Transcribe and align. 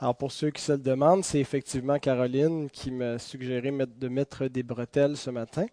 Alors 0.00 0.14
pour 0.14 0.30
ceux 0.30 0.50
qui 0.50 0.62
se 0.62 0.70
le 0.70 0.78
demandent, 0.78 1.24
c'est 1.24 1.40
effectivement 1.40 1.98
Caroline 1.98 2.70
qui 2.70 2.92
m'a 2.92 3.18
suggéré 3.18 3.72
de 3.72 4.08
mettre 4.08 4.46
des 4.46 4.62
bretelles 4.62 5.16
ce 5.16 5.28
matin. 5.28 5.66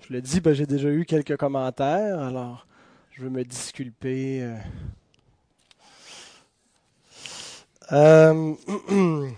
Je 0.00 0.12
le 0.12 0.20
dis, 0.20 0.40
ben, 0.40 0.52
j'ai 0.52 0.66
déjà 0.66 0.88
eu 0.88 1.04
quelques 1.04 1.36
commentaires, 1.36 2.18
alors 2.18 2.66
je 3.12 3.22
veux 3.22 3.30
me 3.30 3.44
disculper. 3.44 4.42
Euh. 4.42 4.56
Euh, 7.92 8.54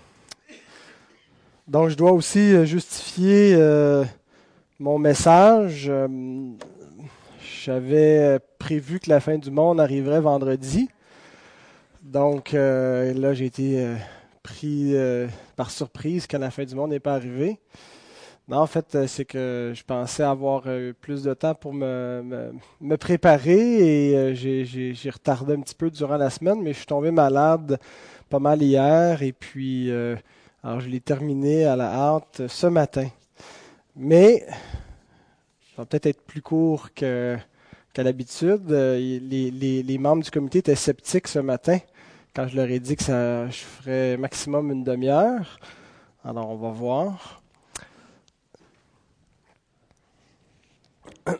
donc 1.69 1.91
je 1.91 1.95
dois 1.95 2.13
aussi 2.13 2.65
justifier 2.65 3.55
euh, 3.55 4.03
mon 4.79 4.99
message. 4.99 5.93
J'avais 7.63 8.39
prévu 8.59 8.99
que 8.99 9.11
la 9.11 9.21
fin 9.21 9.37
du 9.37 9.51
monde 9.51 9.79
arriverait 9.79 10.23
vendredi. 10.23 10.89
Donc 12.03 12.55
euh, 12.55 13.13
là, 13.15 13.35
j'ai 13.35 13.47
été 13.47 13.83
euh, 13.85 13.97
pris 14.43 14.95
euh, 14.95 15.27
par 15.57 15.71
surprise 15.71 16.27
quand 16.27 16.39
la 16.39 16.51
fin 16.51 16.65
du 16.65 16.75
monde 16.75 16.91
n'est 16.91 17.01
pas 17.01 17.15
arrivée. 17.15 17.59
Non, 18.49 18.59
en 18.59 18.67
fait, 18.67 19.07
c'est 19.07 19.27
que 19.27 19.73
je 19.75 19.85
pensais 19.85 20.23
avoir 20.23 20.63
plus 21.03 21.23
de 21.23 21.35
temps 21.35 21.55
pour 21.55 21.75
me, 21.75 22.51
me, 22.81 22.97
préparer 22.97 24.31
et 24.31 24.35
j'ai 24.35 25.11
retardé 25.11 25.53
un 25.53 25.61
petit 25.61 25.75
peu 25.75 25.91
durant 25.91 26.17
la 26.17 26.31
semaine, 26.31 26.63
mais 26.63 26.73
je 26.73 26.79
suis 26.79 26.87
tombé 26.87 27.11
malade 27.11 27.79
pas 28.31 28.39
mal 28.39 28.63
hier 28.63 29.23
et 29.23 29.33
puis 29.33 29.91
alors 30.63 30.81
je 30.81 30.89
l'ai 30.89 31.01
terminé 31.01 31.67
à 31.67 31.77
la 31.77 31.93
hâte 31.93 32.41
ce 32.49 32.67
matin. 32.69 33.09
Mais 33.95 34.47
ça 35.77 35.83
va 35.83 35.85
peut-être 35.85 36.07
être 36.07 36.23
plus 36.23 36.41
court 36.41 36.95
que, 36.95 37.37
qu'à 37.99 38.05
l'habitude. 38.05 38.71
Les, 38.71 39.51
les, 39.83 39.99
membres 39.99 40.23
du 40.23 40.31
comité 40.31 40.61
étaient 40.61 40.77
sceptiques 40.77 41.27
ce 41.27 41.41
matin 41.41 41.81
quand 42.33 42.47
je 42.47 42.55
leur 42.55 42.71
ai 42.71 42.79
dit 42.79 42.95
que 42.95 43.03
je 43.03 43.57
ferais 43.57 44.17
maximum 44.17 44.71
une 44.71 44.85
demi-heure. 44.85 45.59
Alors, 46.25 46.49
on 46.49 46.55
va 46.55 46.71
voir. 46.71 47.43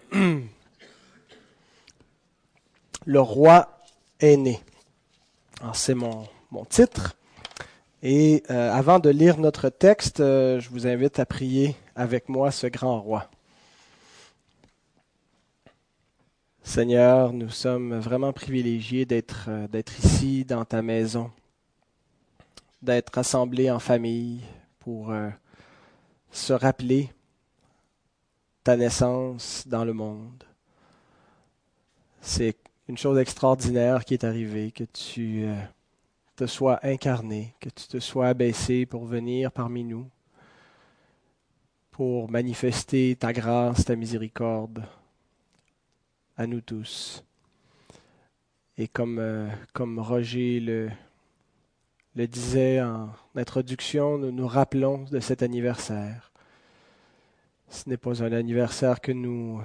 Le 3.07 3.21
roi 3.21 3.79
est 4.19 4.37
né. 4.37 4.61
C'est 5.75 5.95
mon, 5.95 6.27
mon, 6.51 6.65
titre. 6.65 7.15
Et 8.03 8.43
euh, 8.51 8.73
avant 8.73 8.99
de 8.99 9.11
lire 9.11 9.39
notre 9.39 9.69
texte, 9.69 10.19
euh, 10.19 10.59
je 10.59 10.71
vous 10.71 10.89
invite 10.89 11.21
à 11.21 11.27
prier 11.27 11.77
avec 11.95 12.29
moi 12.29 12.51
ce 12.51 12.67
grand 12.67 13.01
roi. 13.01 13.31
Seigneur, 16.69 17.33
nous 17.33 17.49
sommes 17.49 17.99
vraiment 17.99 18.35
privilégiés 18.35 19.07
d'être 19.07 19.47
euh, 19.49 19.67
d'être 19.69 19.99
ici 20.05 20.45
dans 20.45 20.67
ta 20.67 20.83
maison, 20.83 21.31
d'être 22.83 23.11
rassemblés 23.15 23.71
en 23.71 23.79
famille 23.79 24.43
pour 24.79 25.11
euh, 25.11 25.31
se 26.31 26.53
rappeler 26.53 27.09
ta 28.65 28.77
naissance 28.77 29.67
dans 29.67 29.83
le 29.83 29.95
monde. 29.95 30.45
C'est 32.21 32.59
une 32.87 32.99
chose 32.99 33.17
extraordinaire 33.17 34.05
qui 34.05 34.13
est 34.13 34.25
arrivée, 34.25 34.71
que 34.71 34.85
tu 34.85 35.45
euh, 35.45 35.57
te 36.37 36.45
sois 36.45 36.81
incarné, 36.83 37.55
que 37.61 37.71
tu 37.71 37.89
te 37.89 37.99
sois 37.99 38.29
abaissé 38.29 38.85
pour 38.85 39.07
venir 39.07 39.53
parmi 39.53 39.85
nous, 39.85 40.07
pour 41.93 42.31
manifester 42.31 43.17
ta 43.17 43.33
grâce, 43.33 43.87
ta 43.87 43.97
miséricorde 43.97 44.85
à 46.39 46.47
nous 46.47 46.61
tous. 46.61 47.25
Et 48.79 48.87
comme, 48.87 49.19
euh, 49.19 49.49
comme 49.73 49.99
Roger 49.99 50.61
le, 50.61 50.89
le 52.15 52.27
disait 52.29 52.81
en 52.81 53.11
introduction, 53.35 54.19
nous 54.19 54.31
nous 54.31 54.47
rappelons 54.47 55.05
de 55.11 55.19
cet 55.19 55.43
anniversaire. 55.43 56.31
Ce 57.69 57.89
n'est 57.89 57.97
pas 57.97 58.23
un 58.23 58.33
anniversaire 58.33 59.01
que 59.01 59.11
nous, 59.11 59.61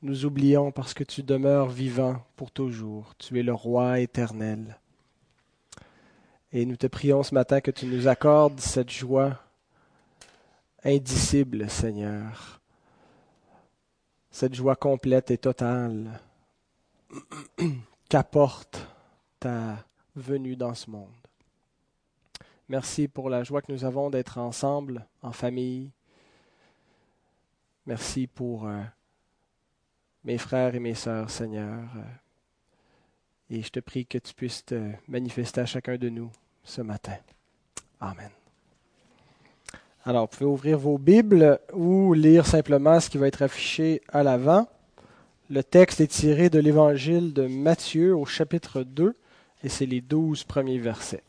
nous 0.00 0.24
oublions 0.24 0.72
parce 0.72 0.94
que 0.94 1.04
tu 1.04 1.22
demeures 1.22 1.68
vivant 1.68 2.24
pour 2.34 2.50
toujours. 2.50 3.14
Tu 3.18 3.38
es 3.38 3.42
le 3.42 3.52
roi 3.52 4.00
éternel. 4.00 4.78
Et 6.50 6.64
nous 6.64 6.76
te 6.76 6.86
prions 6.86 7.22
ce 7.22 7.34
matin 7.34 7.60
que 7.60 7.70
tu 7.70 7.84
nous 7.86 8.08
accordes 8.08 8.58
cette 8.58 8.90
joie 8.90 9.38
indicible, 10.82 11.68
Seigneur, 11.68 12.60
cette 14.34 14.56
joie 14.56 14.74
complète 14.74 15.30
et 15.30 15.38
totale 15.38 16.20
qu'apporte 18.08 18.84
ta 19.38 19.86
venue 20.16 20.56
dans 20.56 20.74
ce 20.74 20.90
monde. 20.90 21.14
Merci 22.68 23.06
pour 23.06 23.30
la 23.30 23.44
joie 23.44 23.62
que 23.62 23.70
nous 23.70 23.84
avons 23.84 24.10
d'être 24.10 24.38
ensemble, 24.38 25.06
en 25.22 25.30
famille. 25.30 25.92
Merci 27.86 28.26
pour 28.26 28.66
euh, 28.66 28.82
mes 30.24 30.38
frères 30.38 30.74
et 30.74 30.80
mes 30.80 30.94
sœurs, 30.94 31.30
Seigneur. 31.30 31.84
Et 33.50 33.62
je 33.62 33.70
te 33.70 33.78
prie 33.78 34.04
que 34.04 34.18
tu 34.18 34.34
puisses 34.34 34.64
te 34.64 34.94
manifester 35.06 35.60
à 35.60 35.66
chacun 35.66 35.96
de 35.96 36.08
nous 36.08 36.32
ce 36.64 36.82
matin. 36.82 37.18
Amen. 38.00 38.30
Alors, 40.06 40.24
vous 40.24 40.36
pouvez 40.36 40.44
ouvrir 40.50 40.78
vos 40.78 40.98
Bibles 40.98 41.58
ou 41.72 42.12
lire 42.12 42.44
simplement 42.44 43.00
ce 43.00 43.08
qui 43.08 43.16
va 43.16 43.26
être 43.26 43.40
affiché 43.40 44.02
à 44.12 44.22
l'avant. 44.22 44.68
Le 45.48 45.64
texte 45.64 46.02
est 46.02 46.08
tiré 46.08 46.50
de 46.50 46.58
l'évangile 46.58 47.32
de 47.32 47.46
Matthieu 47.46 48.14
au 48.14 48.26
chapitre 48.26 48.82
2 48.82 49.16
et 49.62 49.70
c'est 49.70 49.86
les 49.86 50.02
douze 50.02 50.44
premiers 50.44 50.76
versets. 50.76 51.22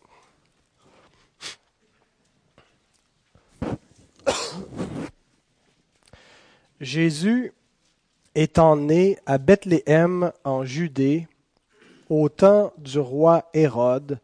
Jésus 6.82 7.54
étant 8.36 8.76
né 8.76 9.18
à 9.26 9.38
Bethléem 9.38 10.34
en 10.44 10.66
Judée 10.66 11.30
au 12.10 12.28
temps 12.28 12.74
du 12.78 13.00
roi 13.00 13.50
Hérode, 13.54 14.20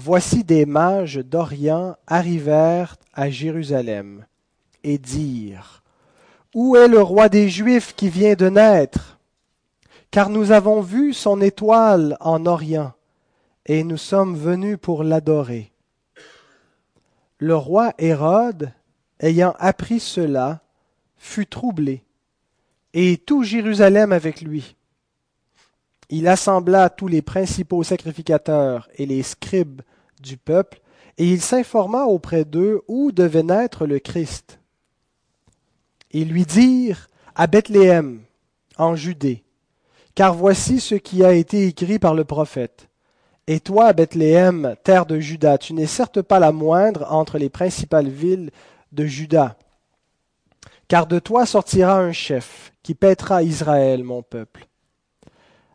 Voici 0.00 0.44
des 0.44 0.64
mages 0.64 1.16
d'Orient 1.16 1.96
arrivèrent 2.06 2.94
à 3.14 3.30
Jérusalem 3.30 4.26
et 4.84 4.96
dirent 4.96 5.82
Où 6.54 6.76
est 6.76 6.86
le 6.86 7.02
roi 7.02 7.28
des 7.28 7.48
Juifs 7.48 7.96
qui 7.96 8.08
vient 8.08 8.36
de 8.36 8.48
naître? 8.48 9.18
Car 10.12 10.30
nous 10.30 10.52
avons 10.52 10.82
vu 10.82 11.12
son 11.12 11.40
étoile 11.40 12.16
en 12.20 12.46
Orient 12.46 12.92
et 13.66 13.82
nous 13.82 13.96
sommes 13.96 14.36
venus 14.36 14.78
pour 14.80 15.02
l'adorer. 15.02 15.72
Le 17.38 17.56
roi 17.56 17.92
Hérode, 17.98 18.70
ayant 19.18 19.56
appris 19.58 19.98
cela, 19.98 20.60
fut 21.16 21.46
troublé, 21.46 22.04
et 22.94 23.16
tout 23.16 23.42
Jérusalem 23.42 24.12
avec 24.12 24.42
lui 24.42 24.76
il 26.10 26.26
assembla 26.28 26.88
tous 26.90 27.08
les 27.08 27.22
principaux 27.22 27.82
sacrificateurs 27.82 28.88
et 28.96 29.06
les 29.06 29.22
scribes 29.22 29.82
du 30.22 30.36
peuple, 30.36 30.80
et 31.18 31.26
il 31.26 31.40
s'informa 31.40 32.04
auprès 32.04 32.44
d'eux 32.44 32.82
où 32.88 33.12
devait 33.12 33.42
naître 33.42 33.86
le 33.86 33.98
Christ. 33.98 34.60
Ils 36.12 36.28
lui 36.28 36.44
dirent 36.44 37.08
à 37.34 37.46
Bethléem, 37.46 38.22
en 38.78 38.94
Judée, 38.94 39.44
car 40.14 40.34
voici 40.34 40.80
ce 40.80 40.94
qui 40.94 41.24
a 41.24 41.32
été 41.32 41.66
écrit 41.66 41.98
par 41.98 42.14
le 42.14 42.24
prophète. 42.24 42.88
Et 43.46 43.60
toi, 43.60 43.92
Bethléem, 43.92 44.76
terre 44.84 45.06
de 45.06 45.18
Juda, 45.18 45.58
tu 45.58 45.72
n'es 45.72 45.86
certes 45.86 46.22
pas 46.22 46.38
la 46.38 46.52
moindre 46.52 47.06
entre 47.10 47.38
les 47.38 47.48
principales 47.48 48.08
villes 48.08 48.50
de 48.92 49.04
Juda, 49.04 49.56
car 50.86 51.06
de 51.06 51.18
toi 51.18 51.46
sortira 51.46 51.98
un 51.98 52.12
chef 52.12 52.72
qui 52.82 52.94
paîtra 52.94 53.42
Israël, 53.42 54.04
mon 54.04 54.22
peuple. 54.22 54.67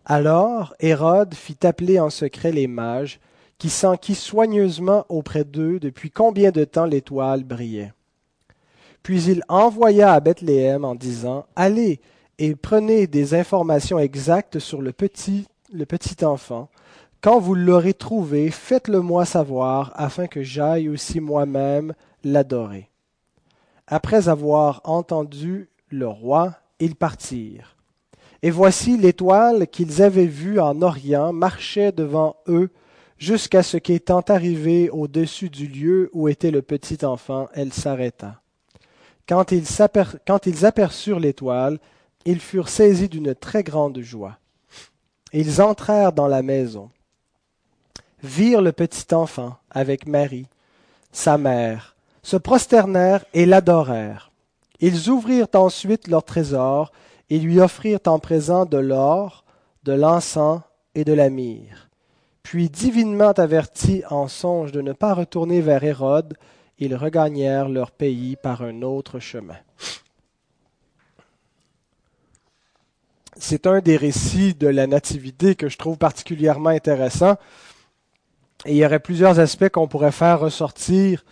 Alors 0.05 0.75
Hérode 0.79 1.33
fit 1.33 1.57
appeler 1.65 1.99
en 1.99 2.09
secret 2.09 2.51
les 2.51 2.67
mages, 2.67 3.19
qui 3.57 3.69
s'enquit 3.69 4.15
soigneusement 4.15 5.05
auprès 5.07 5.45
d'eux 5.45 5.79
depuis 5.79 6.11
combien 6.11 6.51
de 6.51 6.65
temps 6.65 6.85
l'étoile 6.85 7.43
brillait. 7.43 7.93
Puis 9.03 9.23
il 9.23 9.43
envoya 9.47 10.11
à 10.11 10.19
Bethléem 10.19 10.83
en 10.83 10.95
disant 10.95 11.45
Allez 11.55 12.01
et 12.39 12.55
prenez 12.55 13.07
des 13.07 13.33
informations 13.35 13.99
exactes 13.99 14.59
sur 14.59 14.81
le 14.81 14.91
petit, 14.91 15.47
le 15.71 15.85
petit 15.85 16.25
enfant. 16.25 16.69
Quand 17.21 17.39
vous 17.39 17.55
l'aurez 17.55 17.93
trouvé, 17.93 18.51
faites-le 18.51 18.99
moi 18.99 19.23
savoir, 19.23 19.93
afin 19.95 20.27
que 20.27 20.43
j'aille 20.43 20.89
aussi 20.89 21.21
moi-même 21.21 21.93
l'adorer. 22.25 22.89
Après 23.87 24.27
avoir 24.27 24.81
entendu 24.83 25.69
le 25.89 26.07
roi, 26.07 26.55
ils 26.79 26.95
partirent. 26.95 27.72
Et 28.43 28.51
voici 28.51 28.97
l'étoile 28.97 29.67
qu'ils 29.67 30.01
avaient 30.01 30.25
vue 30.25 30.59
en 30.59 30.81
Orient 30.81 31.31
marchait 31.31 31.93
devant 31.93 32.35
eux 32.49 32.69
jusqu'à 33.17 33.63
ce 33.63 33.77
qu'étant 33.77 34.19
arrivée 34.19 34.89
au-dessus 34.89 35.49
du 35.49 35.65
lieu 35.65 36.09
où 36.11 36.27
était 36.27 36.51
le 36.51 36.61
petit 36.61 37.05
enfant, 37.05 37.47
elle 37.53 37.71
s'arrêta. 37.71 38.41
Quand 39.29 39.53
ils, 39.53 39.65
quand 40.27 40.45
ils 40.45 40.65
aperçurent 40.65 41.21
l'étoile, 41.21 41.79
ils 42.25 42.41
furent 42.41 42.67
saisis 42.67 43.07
d'une 43.07 43.33
très 43.33 43.63
grande 43.63 44.01
joie. 44.01 44.37
Ils 45.31 45.61
entrèrent 45.61 46.11
dans 46.11 46.27
la 46.27 46.41
maison. 46.41 46.89
virent 48.23 48.61
le 48.61 48.73
petit 48.73 49.15
enfant 49.15 49.55
avec 49.71 50.05
Marie, 50.05 50.47
sa 51.13 51.37
mère, 51.37 51.95
se 52.23 52.35
prosternèrent 52.35 53.23
et 53.33 53.45
l'adorèrent. 53.45 54.31
Ils 54.81 55.09
ouvrirent 55.09 55.47
ensuite 55.53 56.09
leur 56.09 56.25
trésor 56.25 56.91
et 57.29 57.39
lui 57.39 57.59
offrirent 57.59 57.99
en 58.07 58.19
présent 58.19 58.65
de 58.65 58.77
l'or, 58.77 59.43
de 59.83 59.93
l'encens 59.93 60.61
et 60.95 61.03
de 61.03 61.13
la 61.13 61.29
myrrhe. 61.29 61.89
Puis, 62.43 62.69
divinement 62.69 63.31
avertis 63.31 64.03
en 64.09 64.27
songe 64.27 64.71
de 64.71 64.81
ne 64.81 64.91
pas 64.91 65.13
retourner 65.13 65.61
vers 65.61 65.83
Hérode, 65.83 66.35
ils 66.77 66.95
regagnèrent 66.95 67.69
leur 67.69 67.91
pays 67.91 68.35
par 68.35 68.61
un 68.61 68.81
autre 68.81 69.19
chemin. 69.19 69.57
C'est 73.37 73.65
un 73.65 73.79
des 73.79 73.97
récits 73.97 74.53
de 74.53 74.67
la 74.67 74.87
Nativité 74.87 75.55
que 75.55 75.69
je 75.69 75.77
trouve 75.77 75.97
particulièrement 75.97 76.69
intéressant. 76.69 77.35
Et 78.65 78.71
il 78.71 78.77
y 78.77 78.85
aurait 78.85 78.99
plusieurs 78.99 79.39
aspects 79.39 79.69
qu'on 79.69 79.87
pourrait 79.87 80.11
faire 80.11 80.39
ressortir 80.39 81.25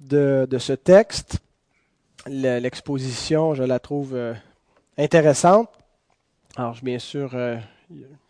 de, 0.00 0.46
ce 0.58 0.72
texte. 0.72 1.38
L'exposition, 2.26 3.54
je 3.54 3.62
la 3.62 3.78
trouve 3.78 4.14
euh, 4.14 4.34
intéressante. 4.98 5.68
Alors, 6.56 6.76
bien 6.82 6.98
sûr, 6.98 7.30
euh, 7.34 7.56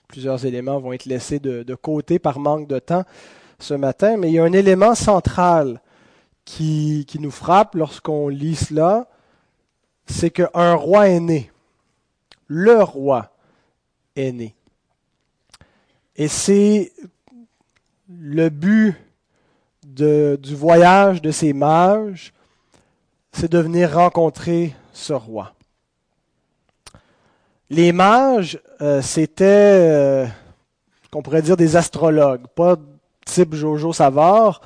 plusieurs 0.08 0.44
éléments 0.46 0.78
vont 0.78 0.92
être 0.92 1.06
laissés 1.06 1.38
de, 1.38 1.74
côté 1.74 2.18
par 2.18 2.38
manque 2.38 2.68
de 2.68 2.78
temps 2.78 3.04
ce 3.58 3.74
matin, 3.74 4.16
mais 4.16 4.30
il 4.30 4.34
y 4.34 4.38
a 4.38 4.44
un 4.44 4.52
élément 4.52 4.94
central 4.94 5.80
qui, 6.44 7.04
qui 7.06 7.18
nous 7.18 7.30
frappe 7.30 7.74
lorsqu'on 7.74 8.28
lit 8.28 8.56
cela, 8.56 9.08
c'est 10.06 10.30
qu'un 10.30 10.74
roi 10.74 11.08
est 11.08 11.20
né. 11.20 11.50
Le 12.46 12.82
roi 12.82 13.30
est 14.16 14.32
né. 14.32 14.54
Et 16.16 16.28
c'est 16.28 16.92
le 18.08 18.48
but 18.48 18.94
du 19.84 20.54
voyage 20.54 21.22
de 21.22 21.30
ces 21.30 21.52
mages, 21.52 22.32
c'est 23.32 23.50
de 23.50 23.58
venir 23.58 23.94
rencontrer 23.94 24.74
ce 24.92 25.12
roi. 25.12 25.54
Les 27.72 27.90
mages, 27.90 28.60
euh, 28.82 29.00
c'était, 29.00 29.46
euh, 29.46 30.26
qu'on 31.10 31.22
pourrait 31.22 31.40
dire, 31.40 31.56
des 31.56 31.74
astrologues, 31.74 32.46
pas 32.54 32.76
type 33.24 33.54
Jojo 33.54 33.94
Savard, 33.94 34.60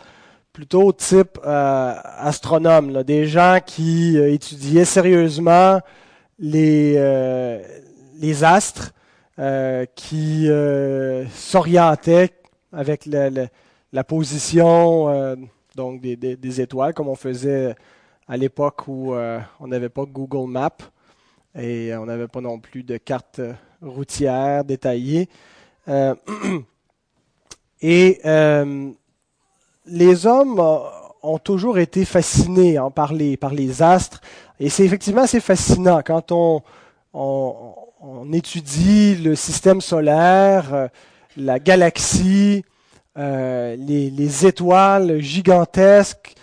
plutôt 0.52 0.92
type 0.92 1.38
euh, 1.46 1.94
astronome, 2.18 3.04
des 3.04 3.28
gens 3.28 3.60
qui 3.64 4.18
étudiaient 4.18 4.84
sérieusement 4.84 5.78
les, 6.40 6.98
astres, 8.42 8.92
qui 9.94 10.48
s'orientaient 11.32 12.30
avec 12.72 13.06
la, 13.06 14.02
position 14.02 15.36
des, 15.76 16.60
étoiles, 16.60 16.92
comme 16.92 17.08
on 17.08 17.14
faisait 17.14 17.76
à 18.26 18.36
l'époque 18.36 18.88
où 18.88 19.14
on 19.14 19.68
n'avait 19.68 19.90
pas 19.90 20.06
Google 20.06 20.50
Maps 20.50 20.90
et 21.58 21.94
on 21.96 22.06
n'avait 22.06 22.28
pas 22.28 22.40
non 22.40 22.58
plus 22.58 22.82
de 22.82 22.96
carte 22.96 23.40
routière 23.82 24.64
détaillée. 24.64 25.28
et 27.82 28.20
les 29.86 30.26
hommes 30.26 30.58
euh, 30.58 30.78
ont 31.22 31.38
toujours 31.38 31.78
été 31.78 32.04
fascinés 32.04 32.76
hein, 32.76 32.90
par, 32.90 33.12
les, 33.12 33.36
par 33.36 33.54
les 33.54 33.82
astres. 33.82 34.20
Et 34.60 34.68
c'est 34.68 34.84
effectivement 34.84 35.22
assez 35.22 35.40
fascinant 35.40 36.00
quand 36.04 36.32
on, 36.32 36.62
on, 37.12 38.32
étudie 38.32 39.16
le 39.16 39.34
système 39.34 39.80
solaire, 39.80 40.74
euh, 40.74 40.88
la 41.36 41.58
galaxie, 41.58 42.64
euh, 43.16 43.76
les, 43.76 44.10
les, 44.10 44.46
étoiles 44.46 45.20
gigantesques. 45.20 46.34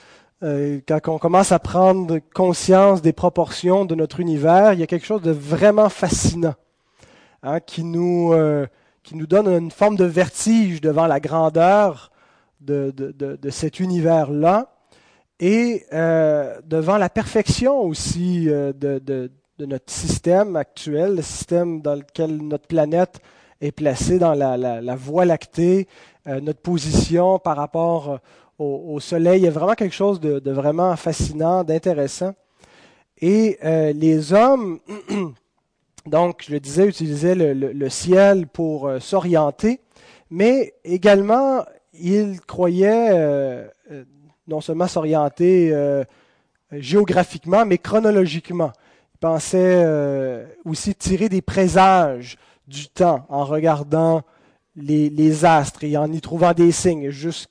Euh, 0.44 0.82
quand 0.88 1.00
on 1.08 1.18
commence 1.18 1.52
à 1.52 1.60
prendre 1.60 2.20
conscience 2.34 3.02
des 3.02 3.14
proportions 3.14 3.86
de 3.86 3.96
notre 3.96 4.20
univers, 4.20 4.74
il 4.74 4.80
y 4.80 4.84
a 4.84 4.88
quelque 4.88 5.06
chose 5.06 5.22
de 5.22 5.32
vraiment 5.32 5.90
fascinant 5.90 6.56
hein, 7.44 7.60
qui, 7.60 7.84
nous, 7.84 8.34
qui 9.04 9.16
nous 9.16 9.28
donne 9.28 9.48
une 9.48 9.72
forme 9.72 9.96
de 9.96 10.06
vertige 10.06 10.82
devant 10.82 11.08
la 11.08 11.20
grandeur 11.20 12.12
de, 12.66 13.50
cet 13.50 13.80
univers-là 13.80 14.74
et 15.40 15.86
euh, 15.94 16.60
devant 16.66 16.98
la 16.98 17.10
perfection 17.10 17.82
aussi 17.82 18.50
euh, 18.50 18.72
de, 18.74 19.30
notre 19.60 19.92
système 19.92 20.56
actuel, 20.56 21.16
le 21.16 21.22
système 21.22 21.82
dans 21.82 21.96
lequel 21.96 22.38
notre 22.38 22.68
planète 22.68 23.20
est 23.62 23.72
placée 23.72 24.20
dans 24.20 24.34
la, 24.34 24.96
Voie 24.96 25.26
lactée, 25.26 25.88
euh, 26.28 26.42
notre 26.42 26.62
position 26.62 27.40
par 27.40 27.58
rapport 27.58 28.20
au, 28.60 29.00
Soleil. 29.00 29.42
Il 29.42 29.46
y 29.46 29.48
a 29.48 29.52
vraiment 29.52 29.74
quelque 29.74 29.96
chose 29.96 30.20
de, 30.20 30.52
vraiment 30.52 30.96
fascinant, 30.96 31.64
d'intéressant. 31.64 32.34
Et 33.20 33.58
les 33.64 34.34
hommes, 34.34 34.80
donc, 36.06 36.44
je 36.48 36.56
disais, 36.58 36.88
utilisaient 36.88 37.36
le 37.36 37.90
ciel 37.90 38.48
pour 38.48 38.90
s'orienter, 39.00 39.82
mais 40.30 40.74
également 40.84 41.64
il 41.94 42.42
croyait 42.42 43.12
euh, 43.12 43.68
euh, 43.92 44.04
non 44.48 44.62
seulement 44.62 44.88
s'orienter 44.88 45.70
euh, 45.72 46.04
géographiquement, 46.72 47.66
mais 47.66 47.78
chronologiquement. 47.78 48.72
Il 49.16 49.20
pensait 49.20 49.86
aussi 50.66 50.94
tirer 50.96 51.30
des 51.30 51.42
présages 51.42 52.38
du 52.68 52.90
temps 52.90 53.26
en 53.30 53.46
regardant 53.46 54.24
les, 54.76 55.46
astres 55.46 55.86
et 55.86 55.96
en 55.96 56.12
y 56.12 56.20
trouvant 56.20 56.52
des 56.52 56.74
signes. 56.74 57.10
Juste, 57.10 57.50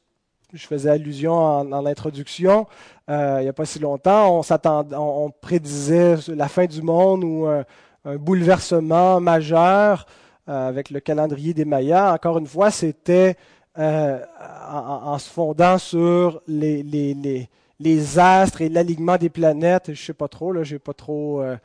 je 0.53 0.67
faisais 0.67 0.91
allusion 0.91 1.35
en, 1.35 1.87
introduction, 1.87 2.67
il 3.09 3.41
n'y 3.41 3.49
a 3.49 3.53
pas 3.53 3.65
si 3.65 3.79
longtemps, 3.79 4.41
on, 4.41 4.43
on, 4.43 5.25
on, 5.25 5.31
prédisait 5.31 6.17
la 6.29 6.49
fin 6.49 6.67
du 6.67 6.83
monde 6.83 7.25
ou 7.25 7.47
un, 7.47 7.65
un 8.05 8.17
bouleversement 8.17 9.21
majeur 9.21 10.07
avec 10.47 10.91
le 10.91 11.01
calendrier 11.01 11.55
des 11.55 11.65
Mayas. 11.65 12.13
Encore 12.13 12.39
une 12.39 12.47
fois, 12.47 12.71
c'était 12.71 13.37
euh, 13.79 14.23
en, 14.71 15.19
se 15.19 15.31
fondant 15.31 15.79
sur 15.79 16.43
les, 16.47 16.83
les, 16.83 17.49
les, 17.81 18.19
astres 18.19 18.61
et 18.61 18.69
l'alignement 18.69 19.17
des 19.17 19.31
planètes. 19.31 19.87
Je 19.87 19.91
ne 19.93 19.97
sais 19.97 20.13
pas 20.13 20.29
trop, 20.29 20.53
là, 20.53 20.63
je 20.63 20.75
n'ai 20.75 20.79
pas 20.79 20.93
trop 20.93 21.41
euh, 21.41 21.57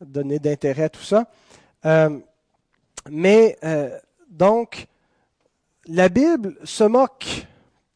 donné 0.00 0.38
d'intérêt 0.38 0.84
à 0.84 0.88
tout 0.88 1.02
ça. 1.02 1.26
Euh, 1.84 2.18
mais 3.10 3.58
donc, 4.30 4.86
la 5.86 6.08
Bible 6.08 6.56
se 6.64 6.84
moque 6.84 7.46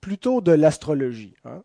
plutôt 0.05 0.43
de 0.43 0.53
l'astrologie. 0.53 1.35
Hein. 1.47 1.63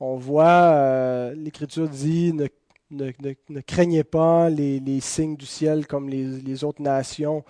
On 0.00 0.16
voit, 0.16 1.30
l'Écriture 1.34 1.90
dit, 1.90 2.32
ne, 2.32 2.46
ne, 2.90 3.12
ne, 3.50 3.60
craignez 3.60 4.02
pas 4.02 4.48
les, 4.48 5.00
signes 5.00 5.36
du 5.36 5.44
ciel 5.44 5.86
comme 5.86 6.08
les, 6.08 6.64
autres 6.64 6.80
nations 6.80 7.44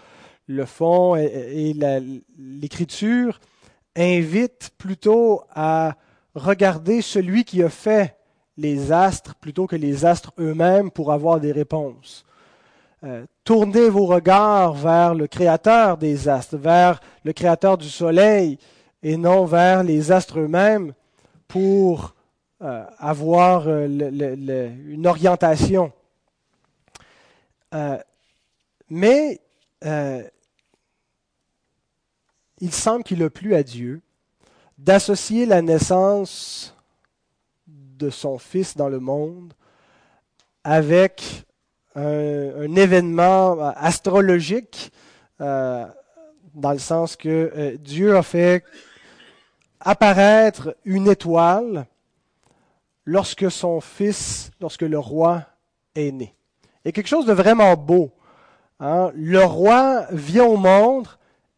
le 0.48 0.64
font. 0.64 1.14
Et, 1.14 1.70
et 1.70 1.76
l'Écriture 2.36 3.38
invite 3.96 4.72
plutôt 4.78 5.42
à 5.54 5.94
regarder 6.34 7.02
celui 7.02 7.44
qui 7.44 7.62
a 7.62 7.68
fait 7.68 8.16
les 8.56 8.90
astres 8.90 9.36
plutôt 9.36 9.68
que 9.68 9.76
les 9.76 10.04
astres 10.04 10.32
eux-mêmes 10.40 10.90
pour 10.90 11.12
avoir 11.12 11.38
des 11.38 11.52
réponses. 11.52 12.24
Euh, 13.04 13.26
tournez 13.44 13.88
vos 13.88 14.06
regards 14.06 14.74
vers 14.74 15.14
le 15.14 15.28
créateur 15.28 15.98
des 15.98 16.28
astres, 16.28 16.56
vers 16.56 17.00
le 17.24 17.32
créateur 17.32 17.78
du 17.78 17.88
soleil 17.88 18.58
et 19.02 19.16
non 19.16 19.44
vers 19.44 19.82
les 19.82 20.12
astres 20.12 20.40
eux-mêmes 20.40 20.94
pour 21.48 22.14
euh, 22.62 22.84
avoir 22.98 23.64
euh, 23.66 23.86
une 24.86 25.06
orientation. 25.06 25.92
mais 28.88 29.40
il 32.60 32.72
semble 32.72 33.02
qu'il 33.02 33.22
a 33.22 33.30
plu 33.30 33.54
à 33.54 33.62
Dieu 33.62 34.00
d'associer 34.78 35.46
la 35.46 35.62
naissance 35.62 36.76
de 37.66 38.10
son 38.10 38.38
fils 38.38 38.76
dans 38.76 38.88
le 38.88 39.00
monde 39.00 39.54
avec 40.64 41.44
un, 41.94 42.74
événement 42.76 43.60
astrologique, 43.76 44.92
euh, 45.40 45.86
dans 46.54 46.72
le 46.72 46.78
sens 46.78 47.16
que 47.16 47.52
euh, 47.56 47.76
Dieu 47.78 48.16
a 48.16 48.22
fait 48.22 48.64
apparaître 49.84 50.76
une 50.84 51.08
étoile 51.08 51.86
lorsque 53.04 53.50
son 53.50 53.80
fils, 53.80 54.50
lorsque 54.60 54.82
le 54.82 54.98
roi 54.98 55.44
est 55.94 56.12
né. 56.12 56.34
Il 56.84 56.92
quelque 56.92 57.08
chose 57.08 57.26
de 57.26 57.32
vraiment 57.32 57.76
beau. 57.76 58.10
Hein. 58.80 59.12
Le 59.14 59.44
roi 59.44 60.06
vient 60.10 60.44
au 60.44 60.56
monde 60.56 61.06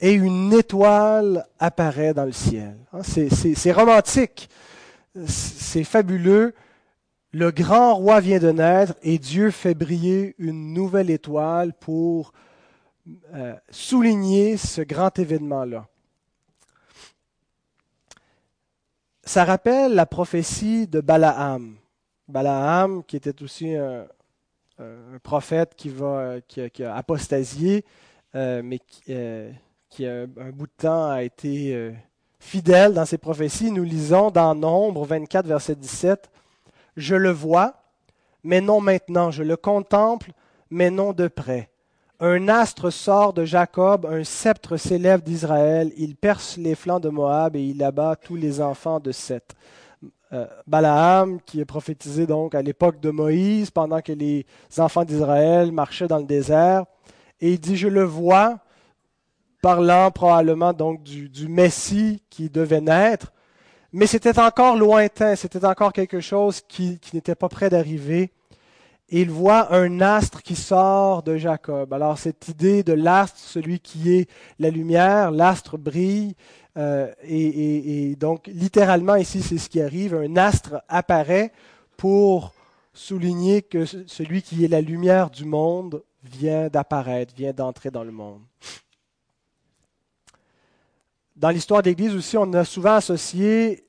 et 0.01 0.13
une 0.13 0.53
étoile 0.53 1.47
apparaît 1.59 2.13
dans 2.13 2.25
le 2.25 2.33
ciel. 2.33 2.77
Hein, 2.93 3.01
c'est 3.03 3.73
romantique, 3.73 4.49
c'est 5.27 5.85
fabuleux. 5.85 6.55
Le 7.33 7.51
grand 7.51 7.95
roi 7.95 8.21
vient 8.21 8.39
de 8.39 8.51
naître 8.51 8.95
et 9.03 9.19
Dieu 9.19 9.51
fait 9.51 9.75
briller 9.75 10.35
une 10.39 10.73
nouvelle 10.73 11.11
étoile 11.11 11.73
pour 11.73 12.33
euh, 13.35 13.55
souligner 13.71 14.57
ce 14.57 14.83
grand 14.83 15.19
événement-là. 15.19 15.87
Ça 19.27 19.45
rappelle 19.45 19.95
la 19.95 20.07
prophétie 20.07 20.87
de 20.87 21.01
Balaam. 21.01 21.77
Balaam, 22.29 23.03
qui 23.05 23.17
était 23.17 23.43
aussi 23.43 23.75
un, 23.75 24.07
prophète 25.23 25.75
qui, 25.77 25.89
va, 25.89 26.37
qui, 26.49 26.83
a, 26.83 26.97
apostasié, 26.97 27.85
euh, 28.35 28.63
mais 28.65 28.79
qui, 28.79 29.03
euh, 29.11 29.53
a, 30.01 30.43
un 30.43 30.51
bout 30.51 30.67
de 30.67 30.73
temps 30.77 31.11
a 31.11 31.23
été 31.23 31.75
euh, 31.75 31.93
fidèle 32.41 32.95
dans 32.95 33.05
ses 33.05 33.19
prophéties. 33.19 33.71
Nous 33.71 33.85
lisons 33.85 34.31
dans 34.31 34.55
Nombre 34.55 35.07
24, 35.07 35.47
verset 35.47 35.77
17, 35.77 36.31
Je 36.97 37.15
le 37.15 37.31
vois, 37.31 37.75
mais 38.43 38.61
non 38.61 38.81
maintenant, 38.81 39.31
je 39.31 39.43
le 39.43 39.57
contemple, 39.57 40.33
mais 40.71 40.91
non 40.91 41.13
de 41.13 41.29
près. 41.29 41.71
Un 42.21 42.49
astre 42.49 42.93
sort 42.93 43.33
de 43.33 43.45
Jacob, 43.45 44.07
un 44.07 44.23
sceptre 44.23 44.77
s'élève 44.77 45.21
d'Israël, 45.21 45.93
il 45.97 46.15
perce 46.15 46.57
les 46.57 46.77
flancs 46.77 47.01
de 47.01 47.09
Moab 47.09 47.57
et 47.57 47.63
il 47.63 47.83
abat 47.83 48.15
tous 48.15 48.37
les 48.37 48.61
enfants 48.61 49.01
de 49.01 49.11
Seth. 49.11 49.55
Euh, 50.33 50.47
Balaam, 50.67 51.41
qui 51.45 51.61
est 51.61 51.65
prophétisé 51.65 52.27
donc 52.27 52.55
à 52.55 52.63
l'époque 52.63 53.01
de 53.01 53.11
Moïse, 53.11 53.73
pendant 53.73 54.01
que 54.01 54.13
les 54.13 54.47
enfants 54.79 55.05
d'Israël 55.05 55.73
marchaient 55.73 56.07
dans 56.07 56.19
le 56.19 56.25
désert, 56.25 56.85
et 57.41 57.53
il 57.53 57.61
dit, 57.61 57.77
je 57.77 57.89
le 57.89 58.05
vois, 58.05 58.61
parlant 59.61 60.13
probablement 60.13 60.73
donc 60.73 61.03
du, 61.03 61.29
du 61.29 61.49
Messie 61.49 62.23
qui 62.31 62.49
devait 62.49 62.81
naître, 62.81 63.33
mais 63.93 64.07
c'était 64.07 64.39
encore 64.39 64.77
lointain, 64.77 65.35
c'était 65.35 65.65
encore 65.65 65.93
quelque 65.93 66.21
chose 66.21 66.61
qui 66.61 67.01
n'était 67.13 67.35
pas 67.35 67.49
près 67.49 67.71
d'arriver 67.71 68.33
il 69.09 69.31
voit 69.31 69.75
un 69.75 70.01
astre 70.01 70.43
qui 70.43 70.57
sort 70.57 71.23
de 71.23 71.37
Jacob. 71.37 71.93
Alors 71.93 72.19
cette 72.19 72.49
idée 72.49 72.83
de 72.83 72.93
l'astre, 72.93 73.39
celui 73.39 73.81
qui 73.81 74.15
est 74.15 74.31
la 74.59 74.71
lumière, 74.71 75.31
l'astre 75.31 75.77
brille, 75.79 76.35
euh, 76.77 77.13
et, 77.23 78.17
donc 78.17 78.47
littéralement 78.49 79.15
ici 79.15 79.43
c'est 79.43 79.59
ce 79.59 79.69
qui 79.69 79.81
arrive, 79.81 80.15
un 80.15 80.37
astre 80.37 80.83
apparaît 80.89 81.53
pour 81.97 82.53
souligner 82.93 83.63
que 83.63 83.85
celui 83.85 84.43
qui 84.43 84.65
est 84.65 84.69
la 84.69 84.81
lumière 84.81 85.31
du 85.31 85.45
monde 85.45 86.03
vient 86.25 86.69
d'apparaître, 86.69 87.35
vient 87.37 87.53
d'entrer 87.53 87.91
dans 87.91 88.05
le 88.05 88.13
monde. 88.13 88.43
Dans 91.37 91.51
l'histoire 91.51 91.83
d'Église 91.83 92.15
aussi, 92.15 92.37
on 92.37 92.53
a 92.53 92.65
souvent 92.65 92.95
associé 92.95 93.85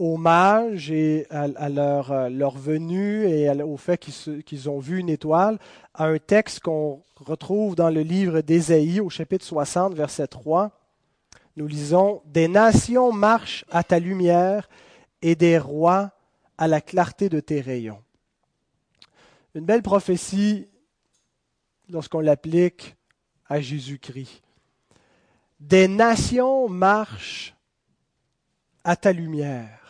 aux 0.00 0.16
mages 0.16 0.90
et 0.90 1.26
à, 1.28 1.68
leur, 1.68 2.10
euh, 2.10 2.30
leur, 2.30 2.56
venue 2.56 3.26
et 3.26 3.50
au 3.62 3.76
fait 3.76 3.98
qu'ils 3.98 4.70
ont 4.70 4.78
vu 4.78 4.98
une 4.98 5.10
étoile, 5.10 5.58
à 5.92 6.06
un 6.06 6.16
texte 6.16 6.60
qu'on 6.60 7.02
retrouve 7.16 7.74
dans 7.74 7.90
le 7.90 8.00
livre 8.00 8.40
d'Ésaïe 8.40 9.00
au 9.00 9.10
chapitre 9.10 9.44
60, 9.44 9.92
verset 9.92 10.26
3. 10.26 10.70
Nous 11.56 11.66
lisons 11.66 12.22
Des 12.24 12.48
nations 12.48 13.12
marchent 13.12 13.66
à 13.70 13.84
ta 13.84 13.98
lumière 13.98 14.70
et 15.20 15.34
des 15.34 15.58
rois 15.58 16.12
à 16.56 16.66
la 16.66 16.80
clarté 16.80 17.28
de 17.28 17.40
tes 17.40 17.60
rayons. 17.60 18.02
Une 19.54 19.66
belle 19.66 19.82
prophétie 19.82 20.66
lorsqu'on 21.90 22.20
l'applique 22.20 22.96
à 23.50 23.60
Jésus-Christ. 23.60 24.40
Des 25.58 25.88
nations 25.88 26.70
marchent 26.70 27.54
à 28.82 28.96
ta 28.96 29.12
lumière 29.12 29.80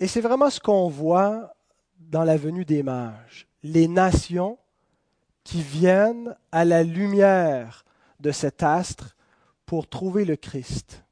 et 0.00 0.06
c'est 0.06 0.22
vraiment 0.22 0.48
ce 0.48 0.58
qu'on 0.58 0.88
voit 0.88 1.54
dans 1.98 2.24
la 2.24 2.38
venue 2.38 2.64
des 2.64 2.82
mages. 2.82 3.46
Les 3.62 3.86
nations 3.86 4.58
qui 5.44 5.60
viennent 5.60 6.34
à 6.50 6.64
la 6.64 6.82
lumière 6.82 7.84
de 8.18 8.32
cet 8.32 8.62
astre 8.62 9.14
pour 9.66 9.86
trouver 9.88 10.24
le 10.24 10.36
Christ. 10.36 11.04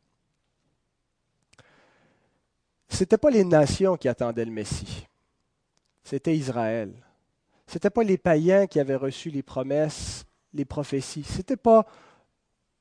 Ce 2.89 3.01
n'était 3.01 3.19
pas 3.19 3.31
les 3.31 3.45
nations 3.45 3.99
qui 3.99 4.09
attendaient 4.09 4.47
le 4.47 4.51
Messie, 4.51 5.07
c'était 6.03 6.37
Israël. 6.37 6.93
Ce 7.67 7.75
n'était 7.75 7.91
pas 7.91 8.03
les 8.03 8.17
païens 8.17 8.67
qui 8.67 8.81
avaient 8.81 8.97
reçu 8.97 9.29
les 9.29 9.43
promesses, 9.43 10.25
les 10.55 10.65
prophéties. 10.65 11.25
Ce 11.25 11.37
n'était 11.37 11.59
pas 11.59 11.87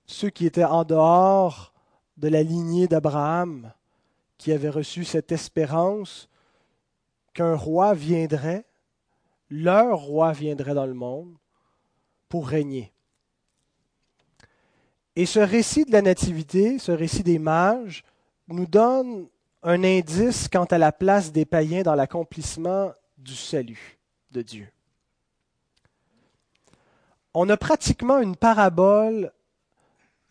ceux 0.06 0.30
qui 0.30 0.46
étaient 0.46 0.64
en 0.64 0.86
dehors 0.86 1.74
de 2.16 2.30
la 2.30 2.42
lignée 2.42 2.88
d'Abraham 2.88 3.74
qui 4.38 4.52
avaient 4.52 4.70
reçu 4.70 5.04
cette 5.04 5.32
espérance 5.32 6.30
qu'un 7.34 7.56
roi 7.56 7.94
viendrait, 7.94 8.66
leur 9.50 10.00
roi 10.00 10.32
viendrait 10.32 10.74
dans 10.74 10.86
le 10.86 10.94
monde 10.94 11.36
pour 12.30 12.48
régner. 12.48 12.92
Et 15.16 15.26
ce 15.26 15.40
récit 15.40 15.86
de 15.86 15.92
la 15.92 16.02
Nativité, 16.02 16.78
ce 16.80 16.92
récit 16.92 17.24
des 17.24 17.40
mages, 17.40 18.04
nous 18.48 18.68
donne 18.68 19.28
un 19.64 19.84
indice 19.84 20.48
quant 20.48 20.66
à 20.66 20.78
la 20.78 20.92
place 20.92 21.32
des 21.32 21.46
païens 21.46 21.82
dans 21.82 21.96
l'accomplissement 21.96 22.92
du 23.18 23.36
salut 23.36 23.98
de 24.32 24.42
Dieu. 24.42 24.68
On 27.34 27.50
a 27.50 27.58
pratiquement 27.58 28.20
une 28.20 28.36
parabole 28.36 29.32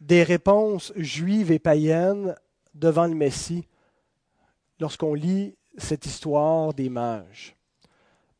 des 0.00 0.22
réponses 0.22 0.92
juives 0.96 1.50
et 1.50 1.58
païennes 1.58 2.34
devant 2.74 3.06
le 3.06 3.14
Messie 3.14 3.66
lorsqu'on 4.80 5.14
lit 5.14 5.54
cette 5.78 6.06
histoire 6.06 6.74
des 6.74 6.88
mages. 6.88 7.56